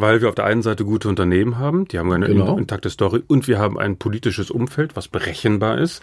Weil 0.01 0.21
wir 0.21 0.29
auf 0.29 0.35
der 0.35 0.45
einen 0.45 0.63
Seite 0.63 0.85
gute 0.85 1.09
Unternehmen 1.09 1.59
haben, 1.59 1.87
die 1.87 1.99
haben 1.99 2.13
eine 2.13 2.27
genau. 2.27 2.57
intakte 2.57 2.91
Story 2.91 3.23
und 3.27 3.49
wir 3.49 3.59
haben 3.59 3.79
ein 3.79 3.97
politisches 3.97 4.51
Umfeld, 4.51 4.97
was 4.97 5.09
berechenbar 5.09 5.79
ist. 5.79 6.03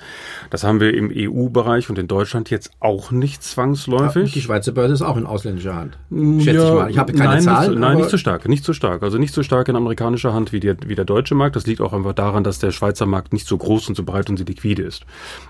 Das 0.49 0.63
haben 0.63 0.79
wir 0.79 0.93
im 0.93 1.11
EU-Bereich 1.13 1.89
und 1.89 1.97
in 1.97 2.07
Deutschland 2.07 2.49
jetzt 2.49 2.71
auch 2.79 3.11
nicht 3.11 3.43
zwangsläufig. 3.43 4.33
Die 4.33 4.41
Schweizer 4.41 4.71
Börse 4.71 4.93
ist 4.93 5.01
auch 5.01 5.17
in 5.17 5.25
ausländischer 5.25 5.75
Hand. 5.75 5.97
Schätze 6.11 6.51
ja, 6.51 6.67
ich 6.67 6.73
mal. 6.73 6.91
Ich 6.91 6.97
habe 6.97 7.13
keine 7.13 7.29
nein, 7.31 7.41
Zahlen. 7.41 7.71
Nicht, 7.71 7.79
nein, 7.79 7.97
nicht 7.97 8.09
so 8.09 8.17
stark, 8.17 8.47
nicht 8.47 8.63
so 8.63 8.73
stark. 8.73 9.03
Also 9.03 9.17
nicht 9.17 9.33
so 9.33 9.43
stark 9.43 9.67
in 9.67 9.75
amerikanischer 9.75 10.33
Hand 10.33 10.53
wie, 10.53 10.59
die, 10.59 10.73
wie 10.85 10.95
der 10.95 11.05
deutsche 11.05 11.35
Markt. 11.35 11.55
Das 11.55 11.65
liegt 11.65 11.81
auch 11.81 11.93
einfach 11.93 12.13
daran, 12.13 12.43
dass 12.43 12.59
der 12.59 12.71
Schweizer 12.71 13.05
Markt 13.05 13.33
nicht 13.33 13.47
so 13.47 13.57
groß 13.57 13.89
und 13.89 13.95
so 13.95 14.03
breit 14.03 14.29
und 14.29 14.37
so 14.37 14.43
liquide 14.43 14.83
ist. 14.83 15.05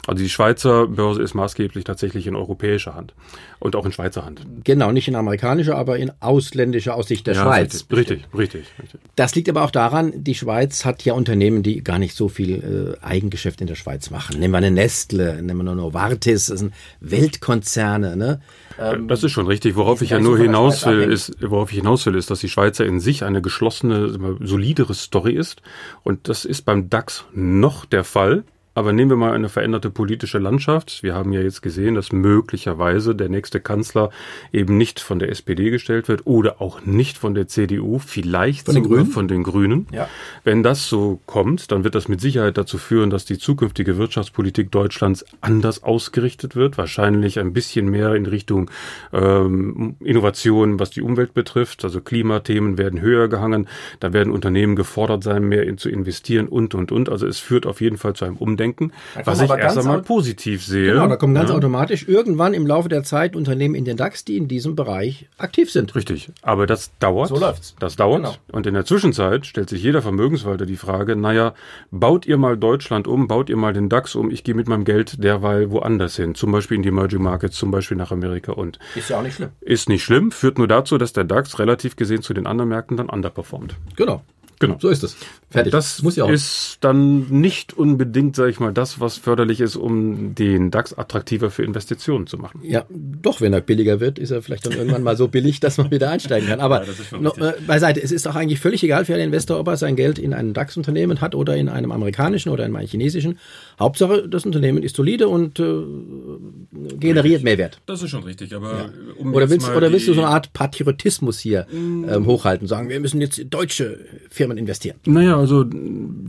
Also 0.07 0.23
die 0.23 0.29
Schweizer 0.29 0.87
Börse 0.87 1.21
ist 1.21 1.33
maßgeblich 1.33 1.83
tatsächlich 1.83 2.27
in 2.27 2.35
europäischer 2.35 2.95
Hand 2.95 3.13
und 3.59 3.75
auch 3.75 3.85
in 3.85 3.91
Schweizer 3.91 4.25
Hand. 4.25 4.41
Genau, 4.63 4.91
nicht 4.91 5.07
in 5.07 5.15
amerikanischer, 5.15 5.77
aber 5.77 5.97
in 5.97 6.11
ausländischer 6.19 6.95
aus 6.95 7.07
Sicht 7.07 7.27
der 7.27 7.35
ja, 7.35 7.43
Schweiz. 7.43 7.85
Richtig, 7.91 7.97
richtig, 7.97 8.27
richtig. 8.37 8.65
Das 9.15 9.35
liegt 9.35 9.49
aber 9.49 9.63
auch 9.63 9.71
daran, 9.71 10.11
die 10.15 10.35
Schweiz 10.35 10.85
hat 10.85 11.03
ja 11.03 11.13
Unternehmen, 11.13 11.63
die 11.63 11.83
gar 11.83 11.99
nicht 11.99 12.15
so 12.15 12.29
viel 12.29 12.97
äh, 13.01 13.05
Eigengeschäft 13.05 13.61
in 13.61 13.67
der 13.67 13.75
Schweiz 13.75 14.09
machen. 14.09 14.39
Nehmen 14.39 14.53
wir 14.53 14.59
eine 14.59 14.71
Nestle, 14.71 15.41
nehmen 15.41 15.63
wir 15.63 15.71
eine 15.71 15.81
Novartis, 15.81 16.47
das 16.47 16.59
sind 16.59 16.73
Weltkonzerne. 16.99 18.15
Ne? 18.15 18.41
Ähm, 18.79 19.07
das 19.07 19.23
ist 19.23 19.31
schon 19.31 19.47
richtig. 19.47 19.75
Worauf 19.75 20.01
ich 20.01 20.11
ja 20.11 20.19
nur 20.19 20.37
hinaus 20.37 20.85
will, 20.85 21.01
ist, 21.11 21.35
worauf 21.41 21.71
ich 21.71 21.77
hinaus 21.77 22.05
will, 22.05 22.15
ist, 22.15 22.29
dass 22.29 22.39
die 22.39 22.49
Schweizer 22.49 22.85
in 22.85 22.99
sich 22.99 23.23
eine 23.23 23.41
geschlossene, 23.41 24.37
solidere 24.41 24.93
Story 24.93 25.33
ist. 25.33 25.61
Und 26.03 26.29
das 26.29 26.45
ist 26.45 26.63
beim 26.63 26.89
DAX 26.89 27.25
noch 27.33 27.85
der 27.85 28.03
Fall 28.03 28.43
Aber 28.77 28.93
nehmen 28.93 29.09
wir 29.09 29.17
mal 29.17 29.33
eine 29.33 29.49
veränderte 29.49 29.89
politische 29.89 30.37
Landschaft. 30.37 31.01
Wir 31.01 31.15
haben 31.15 31.33
ja 31.33 31.41
jetzt 31.41 31.63
gesehen, 31.63 31.95
dass 31.95 32.11
möglicherweise 32.11 33.15
der 33.15 33.27
nächste 33.27 33.59
Kanzler 33.59 34.11
eben 34.53 34.77
nicht 34.77 34.99
von 34.99 35.17
der 35.17 35.29
SPD 35.29 35.71
gestellt 35.71 36.07
wird 36.07 36.27
oder 36.27 36.61
auch 36.61 36.85
nicht 36.85 37.17
von 37.17 37.33
der 37.33 37.47
CDU, 37.47 37.97
vielleicht 37.97 38.67
von 38.67 38.75
den 38.75 38.83
sogar 38.83 38.99
Grünen? 38.99 39.11
von 39.11 39.27
den 39.27 39.41
Grünen. 39.41 39.87
Ja. 39.91 40.07
Wenn 40.43 40.61
das 40.61 40.87
so 40.87 41.19
kommt, 41.25 41.71
dann 41.71 41.85
wird 41.85 41.95
das 41.95 42.07
mit 42.07 42.21
Sicherheit 42.21 42.55
dazu 42.59 42.77
führen, 42.77 43.09
dass 43.09 43.25
die 43.25 43.39
zukünftige 43.39 43.97
Wirtschaftspolitik 43.97 44.69
Deutschlands 44.69 45.25
anders 45.41 45.81
ausgerichtet 45.81 46.55
wird. 46.55 46.77
Wahrscheinlich 46.77 47.39
ein 47.39 47.53
bisschen 47.53 47.89
mehr 47.89 48.13
in 48.13 48.27
Richtung 48.27 48.69
ähm, 49.11 49.95
Innovation, 50.01 50.79
was 50.79 50.91
die 50.91 51.01
Umwelt 51.01 51.33
betrifft. 51.33 51.83
Also 51.83 51.99
Klimathemen 51.99 52.77
werden 52.77 53.01
höher 53.01 53.27
gehangen. 53.27 53.67
Da 53.99 54.13
werden 54.13 54.31
Unternehmen 54.31 54.75
gefordert 54.75 55.23
sein, 55.23 55.45
mehr 55.45 55.63
in, 55.63 55.79
zu 55.79 55.89
investieren 55.89 56.47
und, 56.47 56.75
und, 56.75 56.91
und. 56.91 57.09
Also 57.09 57.25
es 57.25 57.39
führt 57.39 57.65
auf 57.65 57.81
jeden 57.81 57.97
Fall 57.97 58.13
zu 58.13 58.25
einem 58.25 58.37
Umdenken, 58.37 58.66
Kommen 58.75 58.91
was 59.23 59.41
ich 59.41 59.49
erst 59.49 59.77
einmal 59.77 60.01
positiv 60.01 60.63
sehe. 60.65 60.93
Genau, 60.93 61.07
da 61.07 61.15
kommen 61.15 61.33
ganz 61.33 61.49
Ja. 61.49 61.55
automatisch 61.55 62.07
irgendwann 62.07 62.53
im 62.53 62.67
Laufe 62.67 62.89
der 62.89 63.03
Zeit 63.03 63.35
Unternehmen 63.35 63.75
in 63.75 63.85
den 63.85 63.97
DAX, 63.97 64.25
die 64.25 64.37
in 64.37 64.47
diesem 64.47 64.75
Bereich 64.75 65.27
aktiv 65.37 65.71
sind. 65.71 65.95
Richtig, 65.95 66.29
aber 66.41 66.67
das 66.67 66.91
dauert. 66.99 67.29
So 67.29 67.37
läuft's. 67.39 67.75
Das 67.79 67.95
dauert. 67.95 68.17
Genau. 68.23 68.35
Und 68.51 68.67
in 68.67 68.73
der 68.73 68.85
Zwischenzeit 68.85 69.45
stellt 69.45 69.69
sich 69.69 69.81
jeder 69.83 70.01
Vermögensverwalter 70.01 70.65
die 70.65 70.75
Frage, 70.77 71.15
naja, 71.15 71.53
baut 71.91 72.25
ihr 72.25 72.37
mal 72.37 72.57
Deutschland 72.57 73.07
um, 73.07 73.27
baut 73.27 73.49
ihr 73.49 73.57
mal 73.57 73.73
den 73.73 73.89
DAX 73.89 74.15
um, 74.15 74.29
ich 74.31 74.43
gehe 74.43 74.55
mit 74.55 74.67
meinem 74.67 74.83
Geld 74.85 75.23
derweil 75.23 75.71
woanders 75.71 76.15
hin, 76.15 76.35
zum 76.35 76.51
Beispiel 76.51 76.75
in 76.77 76.83
die 76.83 76.89
Emerging 76.89 77.21
Markets, 77.21 77.57
zum 77.57 77.71
Beispiel 77.71 77.97
nach 77.97 78.11
Amerika 78.11 78.51
und 78.53 78.79
Ist 78.95 79.09
ja 79.09 79.17
auch 79.19 79.23
nicht 79.23 79.35
schlimm. 79.35 79.49
ist 79.61 79.89
nicht 79.89 80.03
schlimm, 80.03 80.31
führt 80.31 80.57
nur 80.57 80.67
dazu, 80.67 80.97
dass 80.97 81.13
der 81.13 81.23
DAX 81.23 81.59
relativ 81.59 81.95
gesehen 81.95 82.21
zu 82.21 82.33
den 82.33 82.47
anderen 82.47 82.69
Märkten 82.69 82.97
dann 82.97 83.09
underperformt. 83.09 83.75
Genau. 83.95 84.21
Genau. 84.59 84.77
So 84.79 84.89
ist 84.89 85.03
es. 85.03 85.15
Fertig. 85.49 85.71
Das 85.71 86.01
muss 86.01 86.15
ja 86.15 86.25
auch. 86.25 86.29
ist 86.29 86.77
dann 86.81 87.27
nicht 87.29 87.73
unbedingt, 87.73 88.35
sage 88.35 88.49
ich 88.49 88.59
mal, 88.59 88.73
das, 88.73 88.99
was 88.99 89.17
förderlich 89.17 89.61
ist, 89.61 89.75
um 89.75 90.35
den 90.35 90.71
DAX 90.71 90.97
attraktiver 90.97 91.51
für 91.51 91.63
Investitionen 91.63 92.27
zu 92.27 92.37
machen. 92.37 92.61
Ja, 92.63 92.85
doch, 92.89 93.39
wenn 93.39 93.53
er 93.53 93.61
billiger 93.61 93.99
wird, 93.99 94.19
ist 94.19 94.31
er 94.31 94.41
vielleicht 94.41 94.65
dann 94.65 94.73
irgendwann 94.73 95.03
mal 95.03 95.15
so 95.15 95.27
billig, 95.27 95.59
dass 95.59 95.77
man 95.77 95.91
wieder 95.91 96.09
einsteigen 96.09 96.49
kann. 96.49 96.59
Aber 96.59 96.83
schon 96.85 97.21
noch, 97.21 97.37
äh, 97.37 97.53
beiseite, 97.65 98.01
es 98.01 98.11
ist 98.11 98.25
doch 98.25 98.35
eigentlich 98.35 98.59
völlig 98.59 98.83
egal 98.83 99.05
für 99.05 99.13
einen 99.13 99.25
Investor, 99.25 99.59
ob 99.59 99.67
er 99.67 99.77
sein 99.77 99.95
Geld 99.95 100.17
in 100.17 100.33
einem 100.33 100.53
DAX-Unternehmen 100.53 101.21
hat 101.21 101.35
oder 101.35 101.55
in 101.55 101.69
einem 101.69 101.91
amerikanischen 101.91 102.49
oder 102.49 102.65
in 102.65 102.75
einem 102.75 102.87
chinesischen. 102.87 103.39
Hauptsache, 103.79 104.27
das 104.27 104.45
Unternehmen 104.45 104.81
ist 104.81 104.95
solide 104.95 105.27
und 105.27 105.59
äh, 105.59 105.83
generiert 106.99 107.43
Mehrwert. 107.43 107.79
Das 107.85 108.01
ist 108.01 108.09
schon 108.09 108.23
richtig, 108.23 108.55
aber 108.55 108.89
um 109.17 109.33
Oder 109.33 109.49
willst, 109.49 109.69
oder 109.69 109.91
willst 109.91 110.07
du 110.07 110.13
so 110.13 110.21
eine 110.21 110.29
Art 110.29 110.53
Patriotismus 110.53 111.39
hier 111.39 111.67
ähm, 111.71 112.25
hochhalten, 112.25 112.67
sagen, 112.67 112.89
wir 112.89 112.99
müssen 112.99 113.21
jetzt 113.21 113.39
in 113.39 113.49
deutsche 113.49 113.99
Firmen 114.29 114.57
investieren? 114.57 114.97
Naja, 115.05 115.37
also 115.37 115.65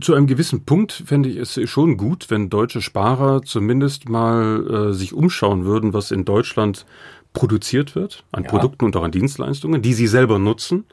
zu 0.01 0.13
einem 0.13 0.27
gewissen 0.27 0.65
Punkt 0.65 0.91
fände 0.91 1.29
ich 1.29 1.37
es 1.37 1.59
schon 1.69 1.97
gut, 1.97 2.29
wenn 2.29 2.49
deutsche 2.49 2.81
Sparer 2.81 3.41
zumindest 3.43 4.09
mal 4.09 4.89
äh, 4.89 4.93
sich 4.93 5.13
umschauen 5.13 5.65
würden, 5.65 5.93
was 5.93 6.11
in 6.11 6.25
Deutschland 6.25 6.85
produziert 7.33 7.95
wird, 7.95 8.23
an 8.31 8.43
Ja. 8.43 8.49
Produkten 8.49 8.85
und 8.85 8.95
auch 8.95 9.03
an 9.03 9.11
Dienstleistungen, 9.11 9.81
die 9.81 9.93
sie 9.93 10.07
selber 10.07 10.39
nutzen. 10.39 10.85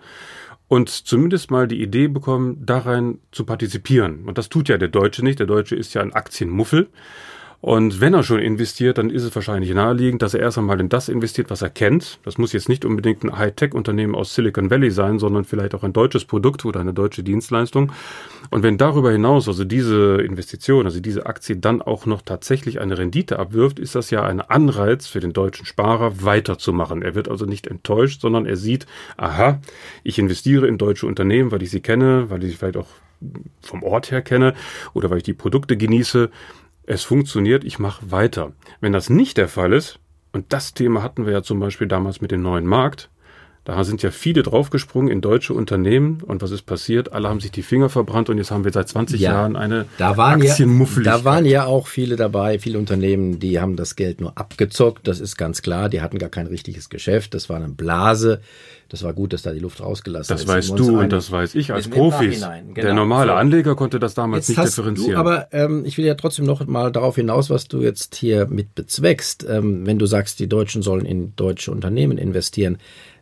Und 0.68 0.88
zumindest 0.88 1.50
mal 1.52 1.68
die 1.68 1.80
Idee 1.80 2.08
bekommen, 2.08 2.64
darein 2.66 3.18
zu 3.30 3.44
partizipieren. 3.44 4.24
Und 4.24 4.36
das 4.36 4.48
tut 4.48 4.68
ja 4.68 4.78
der 4.78 4.88
Deutsche 4.88 5.22
nicht. 5.22 5.38
Der 5.38 5.46
Deutsche 5.46 5.76
ist 5.76 5.94
ja 5.94 6.02
ein 6.02 6.12
Aktienmuffel. 6.12 6.88
Und 7.60 8.00
wenn 8.00 8.14
er 8.14 8.22
schon 8.22 8.38
investiert, 8.38 8.98
dann 8.98 9.10
ist 9.10 9.24
es 9.24 9.34
wahrscheinlich 9.34 9.72
naheliegend, 9.72 10.22
dass 10.22 10.34
er 10.34 10.40
erst 10.40 10.58
einmal 10.58 10.78
in 10.78 10.88
das 10.88 11.08
investiert, 11.08 11.50
was 11.50 11.62
er 11.62 11.70
kennt. 11.70 12.18
Das 12.24 12.38
muss 12.38 12.52
jetzt 12.52 12.68
nicht 12.68 12.84
unbedingt 12.84 13.24
ein 13.24 13.36
Hightech-Unternehmen 13.36 14.14
aus 14.14 14.34
Silicon 14.34 14.70
Valley 14.70 14.90
sein, 14.90 15.18
sondern 15.18 15.44
vielleicht 15.44 15.74
auch 15.74 15.82
ein 15.82 15.92
deutsches 15.92 16.24
Produkt 16.24 16.64
oder 16.64 16.80
eine 16.80 16.92
deutsche 16.92 17.22
Dienstleistung. 17.22 17.92
Und 18.50 18.62
wenn 18.62 18.78
darüber 18.78 19.10
hinaus 19.10 19.48
also 19.48 19.64
diese 19.64 20.22
Investition, 20.22 20.84
also 20.86 21.00
diese 21.00 21.26
Aktie 21.26 21.56
dann 21.56 21.82
auch 21.82 22.06
noch 22.06 22.22
tatsächlich 22.22 22.80
eine 22.80 22.98
Rendite 22.98 23.38
abwirft, 23.38 23.78
ist 23.78 23.94
das 23.94 24.10
ja 24.10 24.22
ein 24.22 24.40
Anreiz 24.40 25.06
für 25.06 25.20
den 25.20 25.32
deutschen 25.32 25.66
Sparer 25.66 26.22
weiterzumachen. 26.22 27.02
Er 27.02 27.14
wird 27.14 27.28
also 27.28 27.46
nicht 27.46 27.66
enttäuscht, 27.66 28.20
sondern 28.20 28.46
er 28.46 28.56
sieht, 28.56 28.86
aha, 29.16 29.60
ich 30.04 30.18
investiere 30.18 30.68
in 30.68 30.78
deutsche 30.78 31.06
Unternehmen, 31.06 31.50
weil 31.50 31.62
ich 31.62 31.70
sie 31.70 31.80
kenne, 31.80 32.30
weil 32.30 32.44
ich 32.44 32.50
sie 32.50 32.56
vielleicht 32.56 32.76
auch 32.76 32.88
vom 33.62 33.82
Ort 33.82 34.10
her 34.10 34.22
kenne 34.22 34.54
oder 34.94 35.10
weil 35.10 35.18
ich 35.18 35.24
die 35.24 35.32
Produkte 35.32 35.76
genieße. 35.76 36.30
Es 36.86 37.02
funktioniert, 37.02 37.64
ich 37.64 37.80
mache 37.80 38.12
weiter. 38.12 38.52
Wenn 38.80 38.92
das 38.92 39.10
nicht 39.10 39.36
der 39.36 39.48
Fall 39.48 39.72
ist, 39.72 39.98
und 40.32 40.52
das 40.52 40.72
Thema 40.72 41.02
hatten 41.02 41.26
wir 41.26 41.32
ja 41.32 41.42
zum 41.42 41.58
Beispiel 41.58 41.88
damals 41.88 42.20
mit 42.20 42.30
dem 42.30 42.42
neuen 42.42 42.66
Markt, 42.66 43.10
da 43.66 43.82
sind 43.82 44.00
ja 44.00 44.12
viele 44.12 44.44
draufgesprungen 44.44 45.10
in 45.10 45.20
deutsche 45.20 45.52
Unternehmen 45.52 46.22
und 46.24 46.40
was 46.40 46.52
ist 46.52 46.62
passiert? 46.62 47.12
Alle 47.12 47.28
haben 47.28 47.40
sich 47.40 47.50
die 47.50 47.64
Finger 47.64 47.88
verbrannt 47.88 48.30
und 48.30 48.38
jetzt 48.38 48.52
haben 48.52 48.62
wir 48.62 48.72
seit 48.72 48.88
20 48.88 49.20
Ja, 49.20 49.32
Jahren 49.32 49.56
eine 49.56 49.86
Da 49.98 50.16
waren, 50.16 50.40
ja, 50.40 50.54
da 51.02 51.24
waren 51.24 51.44
ja 51.44 51.64
auch 51.64 51.88
viele 51.88 52.14
dabei, 52.14 52.60
viele 52.60 52.78
Unternehmen, 52.78 53.40
die 53.40 53.58
haben 53.58 53.74
das 53.74 53.96
Geld 53.96 54.20
nur 54.20 54.38
abgezockt, 54.38 55.08
das 55.08 55.18
ist 55.18 55.36
ganz 55.36 55.62
klar. 55.62 55.88
Die 55.88 56.00
hatten 56.00 56.18
gar 56.18 56.28
kein 56.28 56.46
richtiges 56.46 56.90
Geschäft, 56.90 57.34
das 57.34 57.48
war 57.48 57.56
eine 57.56 57.68
Blase. 57.68 58.40
Das 58.88 59.02
war 59.02 59.12
gut, 59.14 59.32
dass 59.32 59.42
da 59.42 59.52
die 59.52 59.58
Luft 59.58 59.80
rausgelassen 59.80 60.32
das 60.32 60.42
ist. 60.42 60.48
weißt 60.48 60.68
wir 60.68 60.74
uns 60.76 60.86
du 60.86 61.00
und 61.00 61.12
das 61.12 61.32
weiß 61.32 61.56
ich 61.56 61.72
als 61.72 61.88
Profis. 61.88 62.40
Nachhinein, 62.40 62.74
Der 62.74 62.84
genau. 62.84 62.94
normale 63.02 63.32
So. 63.32 63.36
Anleger 63.36 63.74
konnte 63.74 63.98
das 63.98 64.14
damals 64.14 64.46
Jetzt 64.46 64.58
nicht 64.58 64.68
differenzieren. 64.68 65.14
Du, 65.14 65.18
aber 65.18 65.48
ähm, 65.50 65.84
ich 65.84 65.98
will 65.98 66.04
ja 66.04 66.14
trotzdem 66.14 66.44
noch 66.44 66.64
mal 66.66 66.92
darauf 66.92 67.16
hinaus, 67.16 67.50
was 67.50 67.66
du 67.66 67.82
jetzt 67.82 68.14
hier 68.14 68.46
mit 68.46 68.76
bezweckst. 68.76 69.44
Ähm, 69.50 69.84
wenn 69.86 69.98
du 69.98 70.06
sagst, 70.06 70.38
die 70.38 70.48
Deutschen 70.48 70.82
sollen 70.82 71.04
in 71.04 71.34
deutsche 71.34 71.72
Unternehmen 71.72 72.16
investieren, 72.16 72.78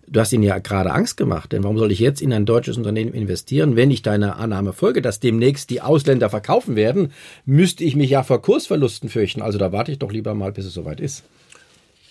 du 0.08 0.20
hast 0.20 0.32
ihnen 0.32 0.42
ja 0.42 0.58
gerade 0.58 0.92
Angst 0.92 1.16
gemacht. 1.16 1.52
Denn 1.52 1.62
warum 1.62 1.78
soll 1.78 1.92
ich 1.92 1.98
jetzt 1.98 2.22
in 2.22 2.32
ein 2.32 2.46
deutsches 2.46 2.76
Unternehmen 2.76 3.12
investieren, 3.14 3.76
wenn 3.76 3.90
ich 3.90 4.02
deine 4.02 4.36
Annahme 4.36 4.72
folge, 4.72 5.02
dass 5.02 5.20
demnächst 5.20 5.70
die 5.70 5.80
Ausländer 5.80 6.30
verkaufen 6.30 6.76
werden, 6.76 7.12
müsste 7.46 7.84
ich 7.84 7.96
mich 7.96 8.10
ja 8.10 8.22
vor 8.22 8.40
Kursverlusten 8.42 9.08
fürchten. 9.08 9.42
Also 9.42 9.58
da 9.58 9.72
warte 9.72 9.92
ich 9.92 9.98
doch 9.98 10.12
lieber 10.12 10.34
mal, 10.34 10.52
bis 10.52 10.66
es 10.66 10.74
soweit 10.74 11.00
ist. 11.00 11.24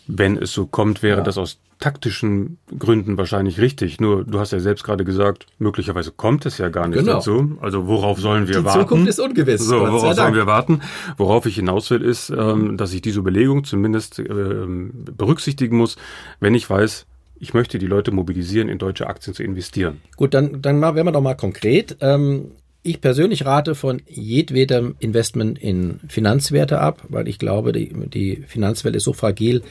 Wenn 0.05 0.37
es 0.37 0.51
so 0.51 0.65
kommt, 0.65 1.01
wäre 1.01 1.23
das 1.23 1.37
aus 1.37 1.59
taktischen 1.79 2.57
Gründen 2.77 3.17
wahrscheinlich 3.17 3.59
richtig. 3.59 3.99
Nur, 3.99 4.23
du 4.25 4.39
hast 4.39 4.51
ja 4.51 4.59
selbst 4.59 4.83
gerade 4.83 5.03
gesagt, 5.03 5.47
möglicherweise 5.59 6.11
kommt 6.11 6.45
es 6.45 6.57
ja 6.57 6.69
gar 6.69 6.87
nicht 6.87 6.99
Genau. 6.99 7.13
dazu. 7.13 7.57
Also 7.61 7.87
worauf 7.87 8.19
sollen 8.19 8.47
wir 8.47 8.59
Die 8.59 8.63
warten? 8.65 8.81
Zukunft 8.81 9.07
ist 9.09 9.19
ungewiss, 9.19 9.65
So, 9.65 9.79
worauf 9.81 10.01
sollen 10.01 10.15
Dank. 10.15 10.35
wir 10.35 10.45
warten? 10.45 10.81
Worauf 11.17 11.45
ich 11.45 11.55
hinaus 11.55 11.89
will, 11.89 12.01
ist, 12.01 12.29
ähm, 12.29 12.77
dass 12.77 12.93
ich 12.93 13.01
diese 13.01 13.19
Überlegung 13.19 13.63
zumindest 13.63 14.19
ähm, 14.19 14.91
berücksichtigen 15.17 15.77
muss, 15.77 15.97
wenn 16.39 16.55
ich 16.55 16.69
weiß, 16.69 17.05
ich 17.39 17.53
möchte 17.53 17.77
die 17.77 17.87
Leute 17.87 18.11
mobilisieren, 18.11 18.69
in 18.69 18.77
deutsche 18.77 19.07
Aktien 19.07 19.33
zu 19.33 19.43
investieren. 19.43 20.01
Gut, 20.15 20.33
dann, 20.33 20.61
dann 20.61 20.79
mal, 20.79 20.95
werden 20.95 21.07
wir 21.07 21.11
doch 21.11 21.21
mal 21.21 21.35
konkret. 21.35 21.97
Ähm, 22.01 22.51
ich 22.83 23.01
persönlich 23.01 23.45
rate 23.45 23.75
von 23.75 24.01
jedwedem 24.07 24.95
Investment 24.99 25.57
in 25.57 25.99
Finanzwerte 26.07 26.79
ab, 26.79 27.03
weil 27.09 27.27
ich 27.27 27.39
glaube, 27.39 27.71
die, 27.71 27.93
die 28.09 28.43
Finanzwelt 28.47 28.95
ist 28.95 29.05
so 29.05 29.13
fragil, 29.13 29.63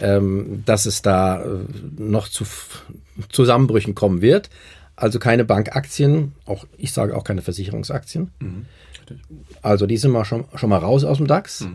ähm, 0.00 0.62
dass 0.66 0.86
es 0.86 1.02
da 1.02 1.42
äh, 1.42 1.58
noch 1.96 2.28
zu 2.28 2.44
Zusammenbrüchen 3.30 3.94
kommen 3.94 4.22
wird. 4.22 4.50
Also 4.96 5.18
keine 5.20 5.44
Bankaktien, 5.44 6.32
auch 6.44 6.66
ich 6.76 6.92
sage 6.92 7.16
auch 7.16 7.24
keine 7.24 7.42
Versicherungsaktien. 7.42 8.32
Also 9.62 9.86
die 9.86 9.96
sind 9.96 10.10
mal 10.10 10.24
schon, 10.24 10.44
schon 10.54 10.70
mal 10.70 10.78
raus 10.78 11.04
aus 11.04 11.18
dem 11.18 11.28
DAX. 11.28 11.68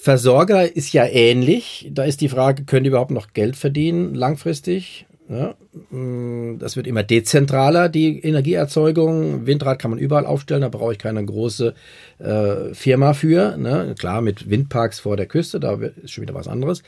Versorger 0.00 0.74
ist 0.76 0.92
ja 0.92 1.04
ähnlich. 1.06 1.88
Da 1.92 2.04
ist 2.04 2.20
die 2.20 2.28
Frage, 2.28 2.64
können 2.64 2.84
die 2.84 2.88
überhaupt 2.88 3.10
noch 3.10 3.32
Geld 3.32 3.56
verdienen 3.56 4.14
langfristig? 4.14 5.06
Ja, 5.28 5.54
mh, 5.90 6.56
das 6.58 6.76
wird 6.76 6.86
immer 6.86 7.02
dezentraler, 7.02 7.88
die 7.90 8.18
Energieerzeugung. 8.20 9.44
Windrad 9.46 9.78
kann 9.78 9.90
man 9.90 9.98
überall 10.00 10.24
aufstellen, 10.24 10.62
da 10.62 10.68
brauche 10.70 10.92
ich 10.92 10.98
keine 10.98 11.22
große 11.24 11.74
äh, 12.18 12.72
Firma 12.74 13.12
für. 13.12 13.56
Ne? 13.58 13.94
Klar, 13.98 14.22
mit 14.22 14.48
Windparks 14.48 15.00
vor 15.00 15.16
der 15.18 15.26
Küste, 15.26 15.60
da 15.60 15.74
ist 16.02 16.12
schon 16.12 16.22
wieder 16.22 16.34
was 16.34 16.48
anderes. 16.48 16.82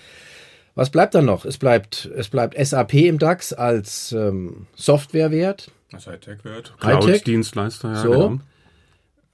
Was 0.74 0.88
bleibt 0.90 1.14
dann 1.14 1.26
noch? 1.26 1.44
Es 1.44 1.58
bleibt, 1.58 2.10
es 2.16 2.28
bleibt 2.28 2.56
SAP 2.64 2.94
im 2.94 3.18
DAX 3.18 3.52
als 3.52 4.12
ähm, 4.12 4.66
Softwarewert. 4.74 5.70
Das 5.90 6.06
Hightech-Wert. 6.06 6.74
Hightech. 6.82 7.04
Cloud-Dienstleister, 7.24 7.88
ja, 7.92 8.02
So. 8.02 8.10
genau. 8.10 8.38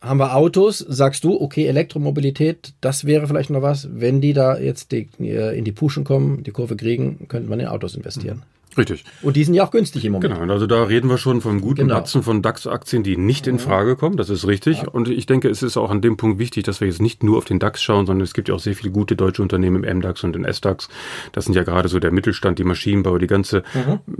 Haben 0.01 0.19
wir 0.19 0.37
Autos, 0.37 0.79
sagst 0.79 1.25
du, 1.25 1.41
okay, 1.41 1.67
Elektromobilität, 1.67 2.75
das 2.81 3.07
wäre 3.07 3.27
vielleicht 3.27 3.51
noch 3.51 3.63
was. 3.63 3.89
Wenn 3.93 4.21
die 4.21 4.35
da 4.35 4.59
jetzt 4.59 4.93
die, 4.93 5.09
äh, 5.21 5.57
in 5.57 5.65
die 5.65 5.73
Puschen 5.73 6.05
kommen, 6.05 6.43
die 6.43 6.51
Kurve 6.51 6.77
kriegen, 6.77 7.29
könnte 7.29 7.49
man 7.49 7.61
in 7.61 7.67
Autos 7.67 7.95
investieren. 7.95 8.43
Richtig. 8.77 9.05
Und 9.23 9.37
die 9.37 9.45
sind 9.45 9.55
ja 9.55 9.65
auch 9.65 9.71
günstig 9.71 10.05
im 10.05 10.13
Moment. 10.13 10.35
Genau, 10.35 10.53
also 10.53 10.67
da 10.67 10.83
reden 10.85 11.09
wir 11.09 11.19
schon 11.19 11.41
vom 11.41 11.61
guten 11.61 11.83
Genau. 11.83 11.95
Batzen 11.95 12.23
von 12.23 12.43
DAX-Aktien, 12.43 13.03
die 13.03 13.17
nicht 13.17 13.47
in 13.47 13.59
Frage 13.59 13.97
kommen. 13.97 14.17
Das 14.17 14.31
ist 14.31 14.47
richtig. 14.47 14.87
Und 14.89 15.09
ich 15.09 15.27
denke, 15.27 15.49
es 15.49 15.63
ist 15.63 15.77
auch 15.77 15.91
an 15.91 16.01
dem 16.01 16.17
Punkt 16.17 16.39
wichtig, 16.39 16.65
dass 16.65 16.81
wir 16.81 16.89
jetzt 16.89 17.01
nicht 17.01 17.23
nur 17.23 17.39
auf 17.39 17.45
den 17.45 17.59
DAX 17.59 17.83
schauen, 17.83 18.07
sondern 18.07 18.25
es 18.25 18.35
gibt 18.35 18.49
ja 18.49 18.55
auch 18.55 18.61
sehr 18.61 18.75
viele 18.75 18.91
gute 18.91 19.17
deutsche 19.17 19.43
Unternehmen 19.43 19.85
im 19.85 19.99
MDAX 19.99 20.25
und 20.25 20.37
im 20.37 20.45
SDAX. 20.45 20.89
Das 21.33 21.45
sind 21.45 21.55
ja 21.55 21.63
gerade 21.63 21.89
so 21.89 21.99
der 21.99 22.11
Mittelstand, 22.11 22.59
die 22.59 22.65
Maschinenbau, 22.65 23.19
die 23.19 23.27
ganze 23.27 23.63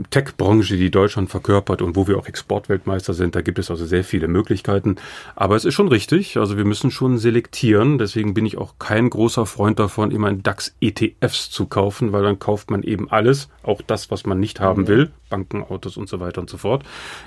Tech-Branche, 0.09 0.77
die 0.77 0.89
Deutschland 0.89 1.29
verkörpert 1.29 1.81
und 1.81 1.95
wo 1.95 2.07
wir 2.07 2.17
auch 2.17 2.27
Exportweltmeister 2.27 3.13
sind. 3.13 3.35
Da 3.35 3.41
gibt 3.41 3.59
es 3.59 3.69
also 3.69 3.85
sehr 3.85 4.03
viele 4.03 4.27
Möglichkeiten. 4.27 4.95
Aber 5.35 5.55
es 5.55 5.65
ist 5.65 5.73
schon 5.73 5.87
richtig. 5.87 6.37
Also 6.37 6.57
wir 6.57 6.65
müssen 6.65 6.91
schon 6.91 7.17
selektieren. 7.17 7.97
Deswegen 7.97 8.33
bin 8.33 8.45
ich 8.45 8.57
auch 8.57 8.75
kein 8.79 9.09
großer 9.09 9.45
Freund 9.45 9.79
davon, 9.79 10.11
immer 10.11 10.29
in 10.29 10.43
DAX-ETFs 10.43 11.49
zu 11.49 11.65
kaufen, 11.65 12.11
weil 12.13 12.23
dann 12.23 12.39
kauft 12.39 12.71
man 12.71 12.83
eben 12.83 13.09
alles, 13.11 13.49
auch 13.63 13.81
das, 13.81 14.09
was 14.11 14.25
man 14.25 14.39
nicht 14.39 14.46
nicht 14.47 14.61
haben 14.61 14.87
will. 14.87 15.11
Banken, 15.29 15.61
Autos 15.61 15.97
und 15.97 16.07
so 16.07 16.21
weiter 16.21 16.39
und 16.39 16.49
so 16.49 16.57
fort. 16.57 16.83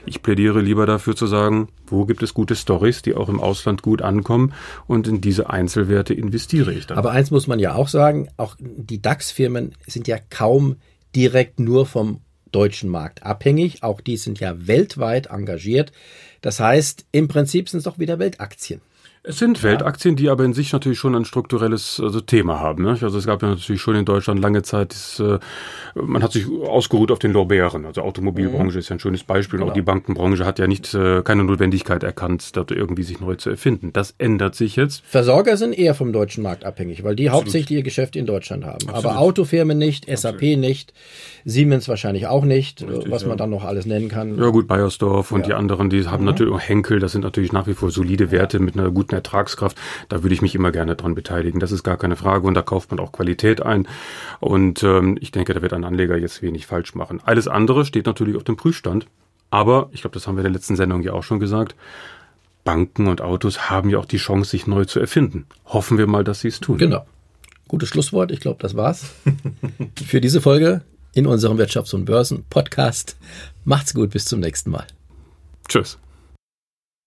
Ich 0.06 0.22
plädiere 0.22 0.62
lieber 0.62 0.86
dafür 0.86 1.14
zu 1.14 1.26
sagen, 1.26 1.68
wo 1.86 2.06
gibt 2.06 2.22
es 2.22 2.32
gute 2.32 2.56
Stories, 2.56 3.02
die 3.02 3.14
auch 3.14 3.28
im 3.28 3.40
Ausland 3.40 3.82
gut 3.82 4.00
ankommen 4.00 4.54
und 4.86 5.06
in 5.06 5.20
diese 5.20 5.50
Einzelwerte 5.50 6.14
investiere 6.14 6.72
ich 6.72 6.86
dann. 6.86 6.96
Aber 6.96 7.10
eins 7.10 7.30
muss 7.30 7.46
man 7.46 7.58
ja 7.58 7.74
auch 7.74 7.88
sagen, 7.88 8.28
auch 8.38 8.56
die 8.58 9.02
DAX-Firmen 9.02 9.72
sind 9.86 10.08
ja 10.08 10.16
kaum 10.30 10.76
direkt 11.14 11.60
nur 11.60 11.84
vom 11.84 12.20
deutschen 12.52 12.88
Markt 12.88 13.22
abhängig. 13.22 13.82
Auch 13.82 14.00
die 14.00 14.16
sind 14.16 14.40
ja 14.40 14.66
weltweit 14.66 15.26
engagiert. 15.26 15.92
Das 16.40 16.58
heißt, 16.58 17.04
im 17.12 17.28
Prinzip 17.28 17.68
sind 17.68 17.78
es 17.78 17.84
doch 17.84 17.98
wieder 17.98 18.18
Weltaktien. 18.18 18.80
Es 19.22 19.38
sind 19.38 19.62
Weltaktien, 19.62 20.16
die 20.16 20.30
aber 20.30 20.44
in 20.44 20.54
sich 20.54 20.72
natürlich 20.72 20.98
schon 20.98 21.14
ein 21.14 21.26
strukturelles 21.26 22.00
also 22.02 22.22
Thema 22.22 22.58
haben. 22.58 22.84
Ne? 22.84 22.96
Also 23.02 23.18
es 23.18 23.26
gab 23.26 23.42
ja 23.42 23.48
natürlich 23.48 23.82
schon 23.82 23.94
in 23.94 24.06
Deutschland 24.06 24.40
lange 24.40 24.62
Zeit, 24.62 24.92
das, 24.92 25.20
äh, 25.20 25.38
man 25.94 26.22
hat 26.22 26.32
sich 26.32 26.46
ausgeruht 26.48 27.10
auf 27.10 27.18
den 27.18 27.32
Lorbeeren. 27.32 27.84
Also 27.84 28.00
Automobilbranche 28.00 28.72
mhm. 28.72 28.78
ist 28.78 28.88
ja 28.88 28.96
ein 28.96 29.00
schönes 29.00 29.22
Beispiel. 29.24 29.58
Genau. 29.58 29.70
Auch 29.70 29.74
die 29.74 29.82
Bankenbranche 29.82 30.46
hat 30.46 30.58
ja 30.58 30.66
nicht 30.66 30.94
äh, 30.94 31.20
keine 31.22 31.44
Notwendigkeit 31.44 32.02
erkannt, 32.02 32.56
dort 32.56 32.70
irgendwie 32.70 33.02
sich 33.02 33.20
neu 33.20 33.34
zu 33.34 33.50
erfinden. 33.50 33.92
Das 33.92 34.14
ändert 34.16 34.54
sich 34.54 34.76
jetzt. 34.76 35.02
Versorger 35.04 35.58
sind 35.58 35.74
eher 35.74 35.94
vom 35.94 36.14
deutschen 36.14 36.42
Markt 36.42 36.64
abhängig, 36.64 37.04
weil 37.04 37.14
die 37.14 37.28
Absolut. 37.28 37.44
hauptsächlich 37.44 37.76
ihr 37.76 37.82
Geschäft 37.82 38.16
in 38.16 38.24
Deutschland 38.24 38.64
haben. 38.64 38.88
Absolut. 38.88 39.04
Aber 39.04 39.18
Autofirmen 39.18 39.76
nicht, 39.76 40.06
SAP 40.06 40.36
Absolut. 40.36 40.58
nicht, 40.60 40.94
Siemens 41.44 41.88
wahrscheinlich 41.88 42.26
auch 42.26 42.46
nicht, 42.46 42.88
Richtig, 42.88 43.10
was 43.10 43.24
man 43.24 43.32
ja. 43.32 43.36
dann 43.36 43.50
noch 43.50 43.64
alles 43.64 43.84
nennen 43.84 44.08
kann. 44.08 44.38
Ja 44.38 44.48
gut, 44.48 44.66
Bayersdorf 44.66 45.30
und 45.30 45.40
ja. 45.40 45.46
die 45.48 45.52
anderen, 45.52 45.90
die 45.90 46.06
haben 46.06 46.22
mhm. 46.22 46.30
natürlich 46.30 46.54
auch 46.54 46.60
Henkel, 46.60 47.00
das 47.00 47.12
sind 47.12 47.20
natürlich 47.20 47.52
nach 47.52 47.66
wie 47.66 47.74
vor 47.74 47.90
solide 47.90 48.30
Werte 48.30 48.60
mit 48.60 48.78
einer 48.78 48.90
guten 49.10 49.14
Ertragskraft. 49.14 49.76
Da 50.08 50.22
würde 50.22 50.34
ich 50.34 50.42
mich 50.42 50.54
immer 50.54 50.70
gerne 50.70 50.96
dran 50.96 51.14
beteiligen. 51.14 51.60
Das 51.60 51.72
ist 51.72 51.82
gar 51.82 51.96
keine 51.96 52.16
Frage 52.16 52.46
und 52.46 52.54
da 52.54 52.62
kauft 52.62 52.90
man 52.90 53.00
auch 53.00 53.12
Qualität 53.12 53.62
ein. 53.62 53.86
Und 54.38 54.82
ähm, 54.82 55.18
ich 55.20 55.32
denke, 55.32 55.52
da 55.52 55.62
wird 55.62 55.72
ein 55.72 55.84
Anleger 55.84 56.16
jetzt 56.16 56.42
wenig 56.42 56.66
falsch 56.66 56.94
machen. 56.94 57.20
Alles 57.24 57.48
andere 57.48 57.84
steht 57.84 58.06
natürlich 58.06 58.36
auf 58.36 58.44
dem 58.44 58.56
Prüfstand. 58.56 59.06
Aber, 59.50 59.90
ich 59.92 60.02
glaube, 60.02 60.14
das 60.14 60.26
haben 60.26 60.36
wir 60.36 60.40
in 60.40 60.52
der 60.52 60.52
letzten 60.52 60.76
Sendung 60.76 61.02
ja 61.02 61.12
auch 61.12 61.24
schon 61.24 61.40
gesagt, 61.40 61.74
Banken 62.62 63.08
und 63.08 63.20
Autos 63.20 63.68
haben 63.68 63.90
ja 63.90 63.98
auch 63.98 64.04
die 64.04 64.18
Chance, 64.18 64.50
sich 64.50 64.68
neu 64.68 64.84
zu 64.84 65.00
erfinden. 65.00 65.46
Hoffen 65.66 65.98
wir 65.98 66.06
mal, 66.06 66.22
dass 66.22 66.40
sie 66.40 66.48
es 66.48 66.60
tun. 66.60 66.78
Genau. 66.78 67.04
Gutes 67.66 67.88
Schlusswort. 67.88 68.30
Ich 68.30 68.40
glaube, 68.40 68.58
das 68.60 68.76
war's 68.76 69.06
für 70.06 70.20
diese 70.20 70.40
Folge 70.40 70.82
in 71.14 71.26
unserem 71.26 71.58
Wirtschafts- 71.58 71.94
und 71.94 72.04
Börsen-Podcast. 72.04 73.16
Macht's 73.64 73.92
gut, 73.92 74.10
bis 74.10 74.24
zum 74.26 74.38
nächsten 74.38 74.70
Mal. 74.70 74.86
Tschüss. 75.68 75.98